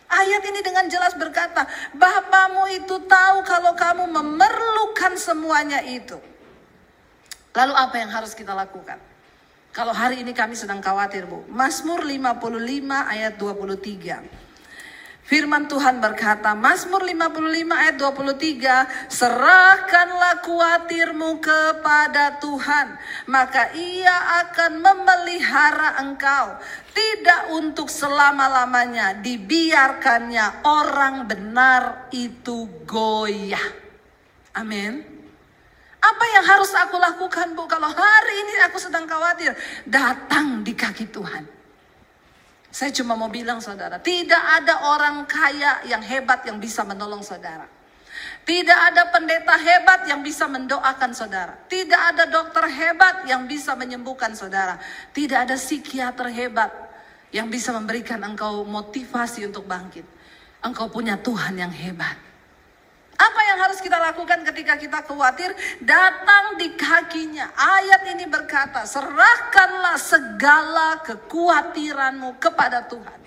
[0.09, 6.30] ayat ini dengan jelas berkata, Bapamu itu tahu kalau kamu memerlukan semuanya itu.
[7.51, 8.99] Lalu apa yang harus kita lakukan?
[9.71, 11.47] Kalau hari ini kami sedang khawatir Bu.
[11.47, 12.43] Mazmur 55
[12.91, 14.51] ayat 23.
[15.31, 22.99] Firman Tuhan berkata, Mazmur 55 ayat 23, serahkanlah kuatirmu kepada Tuhan,
[23.31, 26.59] maka ia akan memelihara engkau.
[26.91, 33.71] Tidak untuk selama-lamanya dibiarkannya orang benar itu goyah.
[34.51, 35.10] Amin.
[36.01, 39.53] Apa yang harus aku lakukan Bu kalau hari ini aku sedang khawatir?
[39.85, 41.45] Datang di kaki Tuhan.
[42.71, 47.67] Saya cuma mau bilang saudara, tidak ada orang kaya yang hebat yang bisa menolong saudara.
[48.41, 51.53] Tidak ada pendeta hebat yang bisa mendoakan saudara.
[51.69, 54.81] Tidak ada dokter hebat yang bisa menyembuhkan saudara.
[55.13, 56.71] Tidak ada psikiater hebat
[57.29, 60.03] yang bisa memberikan engkau motivasi untuk bangkit.
[60.65, 62.30] Engkau punya Tuhan yang hebat.
[63.21, 65.53] Apa yang harus kita lakukan ketika kita khawatir?
[65.77, 67.53] Datang di kakinya.
[67.53, 73.21] Ayat ini berkata, serahkanlah segala kekhawatiranmu kepada Tuhan.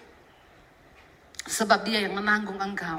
[1.46, 2.98] Sebab dia yang menanggung engkau.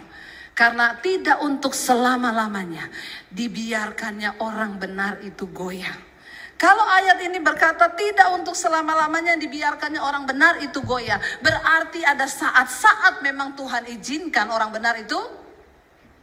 [0.56, 2.88] Karena tidak untuk selama-lamanya
[3.28, 6.16] dibiarkannya orang benar itu goyah.
[6.56, 11.20] Kalau ayat ini berkata tidak untuk selama-lamanya dibiarkannya orang benar itu goyah.
[11.44, 15.20] Berarti ada saat-saat memang Tuhan izinkan orang benar itu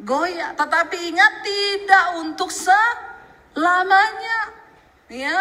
[0.00, 0.56] goyah.
[0.56, 4.38] Tetapi ingat tidak untuk selamanya.
[5.12, 5.40] Ya.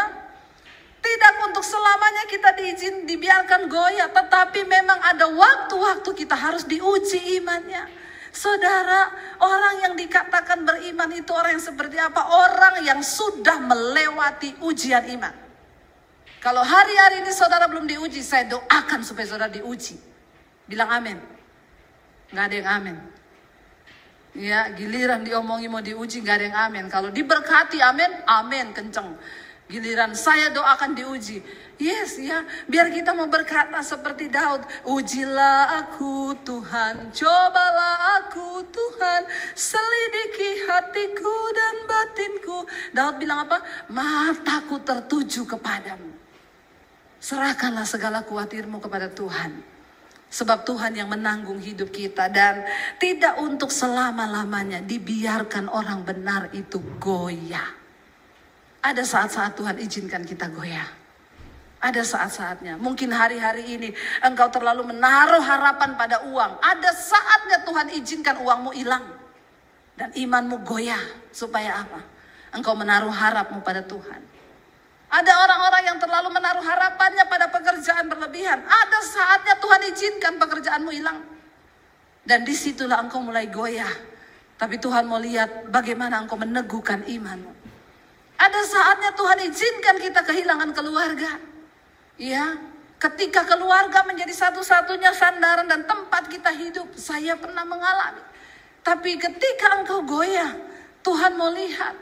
[1.02, 7.90] Tidak untuk selamanya kita diizin dibiarkan goyah, tetapi memang ada waktu-waktu kita harus diuji imannya.
[8.32, 12.22] Saudara, orang yang dikatakan beriman itu orang yang seperti apa?
[12.22, 15.36] Orang yang sudah melewati ujian iman.
[16.40, 19.98] Kalau hari-hari ini saudara belum diuji, saya doakan supaya saudara diuji.
[20.70, 21.18] Bilang amin.
[22.32, 22.98] Gak ada yang amin.
[24.32, 26.86] Ya, giliran diomongi mau diuji gak ada yang amin.
[26.88, 29.20] Kalau diberkati amin, amin kenceng.
[29.68, 31.40] Giliran saya doakan diuji.
[31.80, 34.64] Yes ya, biar kita mau berkata seperti Daud.
[34.84, 39.22] Ujilah aku Tuhan, cobalah aku Tuhan.
[39.56, 42.58] Selidiki hatiku dan batinku.
[42.92, 43.64] Daud bilang apa?
[43.88, 46.12] Mataku tertuju kepadamu.
[47.24, 49.71] Serahkanlah segala kuatirmu kepada Tuhan.
[50.32, 52.64] Sebab Tuhan yang menanggung hidup kita dan
[53.04, 57.68] tidak untuk selama-lamanya dibiarkan orang benar itu goyah.
[58.80, 60.88] Ada saat-saat Tuhan izinkan kita goyah.
[61.84, 62.80] Ada saat-saatnya.
[62.80, 63.90] Mungkin hari-hari ini
[64.24, 66.64] engkau terlalu menaruh harapan pada uang.
[66.64, 69.04] Ada saatnya Tuhan izinkan uangmu hilang.
[70.00, 71.02] Dan imanmu goyah.
[71.36, 72.00] Supaya apa?
[72.56, 74.31] Engkau menaruh harapmu pada Tuhan.
[75.12, 78.64] Ada orang-orang yang terlalu menaruh harapannya pada pekerjaan berlebihan.
[78.64, 81.20] Ada saatnya Tuhan izinkan pekerjaanmu hilang.
[82.24, 83.92] Dan di situlah engkau mulai goyah.
[84.56, 87.52] Tapi Tuhan mau lihat bagaimana engkau meneguhkan imanmu.
[88.40, 91.44] Ada saatnya Tuhan izinkan kita kehilangan keluarga.
[92.16, 92.56] Ya,
[93.02, 96.88] ketika keluarga menjadi satu-satunya sandaran dan tempat kita hidup.
[96.96, 98.24] Saya pernah mengalami.
[98.80, 100.56] Tapi ketika engkau goyah,
[101.04, 102.00] Tuhan mau lihat.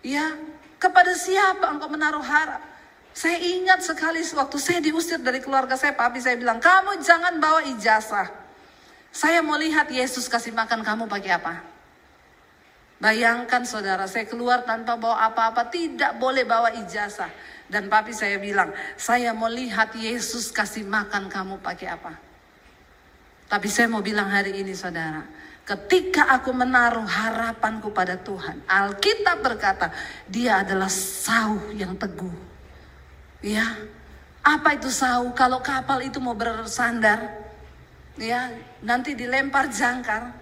[0.00, 0.32] Ya,
[0.80, 2.64] kepada siapa engkau menaruh harap?
[3.12, 7.60] Saya ingat sekali waktu saya diusir dari keluarga saya, papi saya bilang, kamu jangan bawa
[7.68, 8.32] ijazah.
[9.10, 11.54] Saya mau lihat Yesus kasih makan kamu pakai apa.
[13.00, 17.32] Bayangkan saudara, saya keluar tanpa bawa apa-apa, tidak boleh bawa ijazah.
[17.66, 22.12] Dan papi saya bilang, saya mau lihat Yesus kasih makan kamu pakai apa.
[23.50, 25.26] Tapi saya mau bilang hari ini saudara,
[25.70, 29.94] Ketika aku menaruh harapanku pada Tuhan, Alkitab berkata,
[30.26, 32.34] dia adalah sauh yang teguh.
[33.38, 33.78] Ya,
[34.42, 35.30] apa itu sauh?
[35.30, 37.22] Kalau kapal itu mau bersandar,
[38.18, 38.50] ya,
[38.82, 40.34] nanti dilempar jangkar,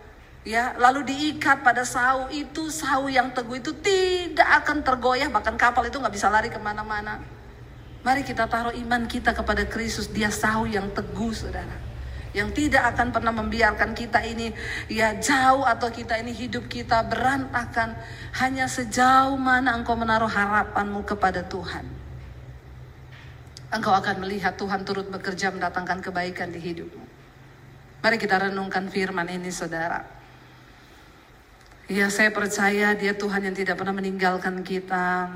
[0.48, 5.84] ya, lalu diikat pada sauh itu sauh yang teguh itu tidak akan tergoyah, bahkan kapal
[5.84, 7.20] itu nggak bisa lari ke mana-mana.
[8.00, 11.87] Mari kita taruh iman kita kepada Kristus, dia sauh yang teguh, saudara
[12.36, 14.52] yang tidak akan pernah membiarkan kita ini
[14.92, 17.96] ya jauh atau kita ini hidup kita berantakan
[18.36, 21.88] hanya sejauh mana engkau menaruh harapanmu kepada Tuhan.
[23.68, 27.04] Engkau akan melihat Tuhan turut bekerja mendatangkan kebaikan di hidupmu.
[28.00, 30.04] Mari kita renungkan firman ini saudara.
[31.88, 35.32] Ya saya percaya dia Tuhan yang tidak pernah meninggalkan kita.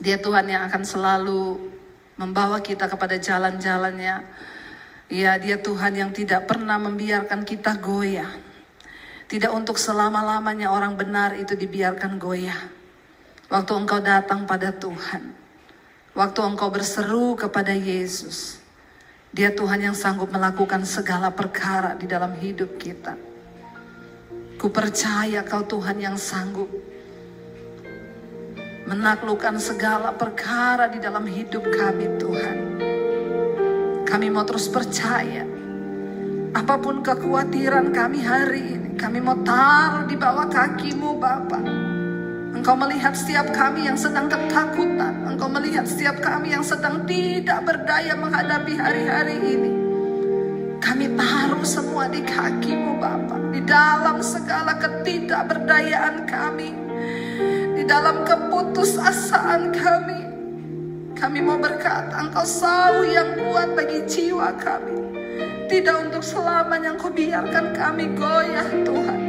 [0.00, 1.72] Dia Tuhan yang akan selalu
[2.20, 4.24] membawa kita kepada jalan-jalannya
[5.12, 8.30] Ya, dia Tuhan yang tidak pernah membiarkan kita goyah.
[9.28, 12.56] Tidak untuk selama-lamanya orang benar itu dibiarkan goyah.
[13.52, 15.36] Waktu engkau datang pada Tuhan.
[16.16, 18.62] Waktu engkau berseru kepada Yesus.
[19.34, 23.18] Dia Tuhan yang sanggup melakukan segala perkara di dalam hidup kita.
[24.56, 26.70] Ku percaya kau Tuhan yang sanggup
[28.84, 32.63] menaklukkan segala perkara di dalam hidup kami Tuhan.
[34.14, 35.42] Kami mau terus percaya.
[36.54, 41.58] Apa pun kekhawatiran kami hari ini, kami mau taruh di bawah kakimu Bapa.
[42.54, 45.26] Engkau melihat setiap kami yang sedang ketakutan.
[45.26, 49.72] Engkau melihat setiap kami yang sedang tidak berdaya menghadapi hari-hari ini.
[50.78, 53.50] Kami taruh semua di kakimu Bapa.
[53.50, 56.70] Di dalam segala ketidakberdayaan kami.
[57.74, 60.23] Di dalam keputusasaan kami.
[61.14, 64.98] Kami mau berkata, Engkau sawu yang kuat bagi jiwa kami.
[65.70, 69.20] Tidak untuk selamanya Engkau biarkan kami goyah Tuhan.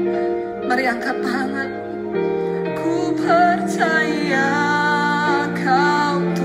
[0.65, 1.69] Mari angkat tangan.
[2.73, 4.49] Ku percaya
[5.53, 6.44] Kau Tuhan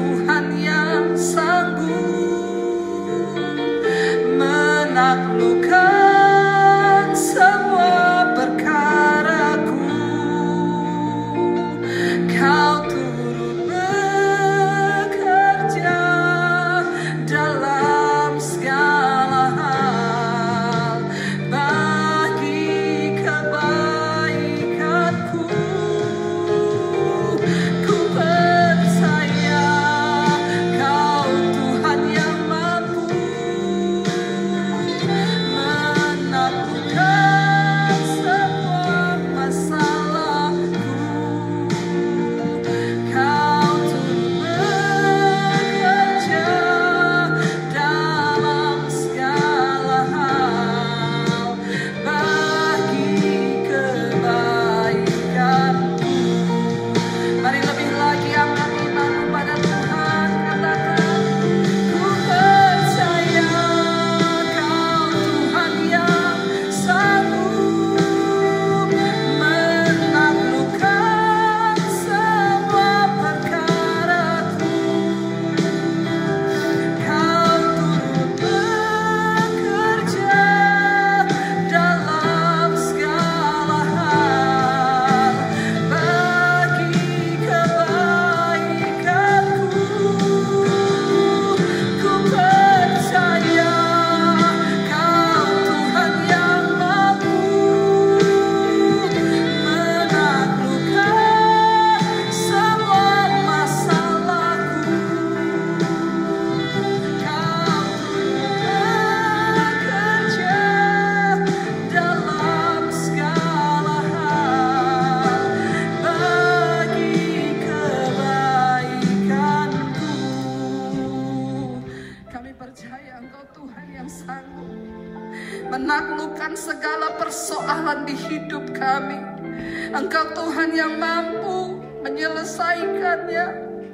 [130.20, 133.44] Engkau Tuhan yang mampu menyelesaikannya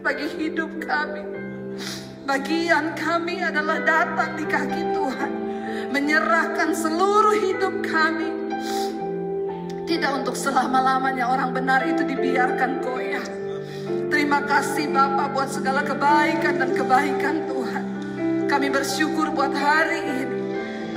[0.03, 1.23] bagi hidup kami.
[2.27, 5.31] Bagian kami adalah datang di kaki Tuhan,
[5.95, 8.27] menyerahkan seluruh hidup kami.
[9.87, 13.27] Tidak untuk selama-lamanya orang benar itu dibiarkan goyah.
[14.11, 17.85] Terima kasih Bapak buat segala kebaikan dan kebaikan Tuhan.
[18.51, 20.39] Kami bersyukur buat hari ini.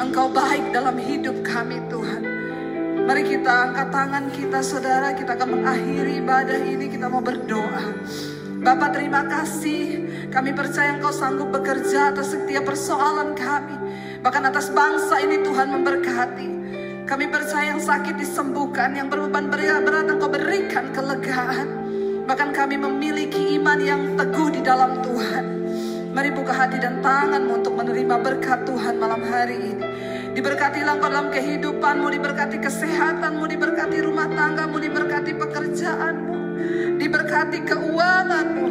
[0.02, 2.29] Engkau baik dalam hidup kami Tuhan.
[3.10, 8.06] Mari kita angkat tangan kita saudara, kita akan mengakhiri ibadah ini, kita mau berdoa.
[8.62, 13.74] Bapak terima kasih, kami percaya Engkau sanggup bekerja atas setiap persoalan kami.
[14.22, 16.50] Bahkan atas bangsa ini Tuhan memberkati.
[17.10, 21.66] Kami percaya yang sakit disembuhkan, yang berbeban berat Engkau berikan kelegaan.
[22.30, 25.46] Bahkan kami memiliki iman yang teguh di dalam Tuhan.
[26.14, 29.79] Mari buka hati dan tanganmu untuk menerima berkat Tuhan malam hari ini.
[30.40, 36.40] Diberkatilah engkau dalam kehidupanmu, diberkati kesehatanmu, diberkati rumah tanggamu, diberkati pekerjaanmu,
[36.96, 38.68] diberkati keuanganmu.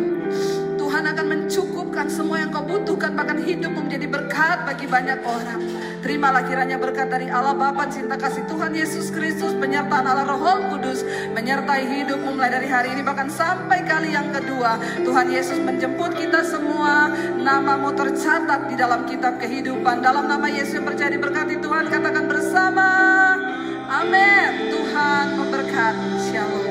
[0.81, 5.61] Tuhan akan mencukupkan semua yang kau butuhkan, bahkan hidupmu menjadi berkat bagi banyak orang.
[5.99, 11.03] Terimalah kiranya berkat dari Allah Bapa, cinta kasih Tuhan Yesus Kristus, penyertaan Allah Roh Kudus,
[11.35, 14.79] menyertai hidupmu mulai dari hari ini bahkan sampai kali yang kedua.
[15.03, 19.99] Tuhan Yesus menjemput kita semua, namamu tercatat di dalam kitab kehidupan.
[19.99, 22.89] Dalam nama Yesus yang percaya diberkati Tuhan, katakan bersama.
[23.91, 24.71] Amin.
[24.71, 26.11] Tuhan memberkati.
[26.31, 26.68] Shalom.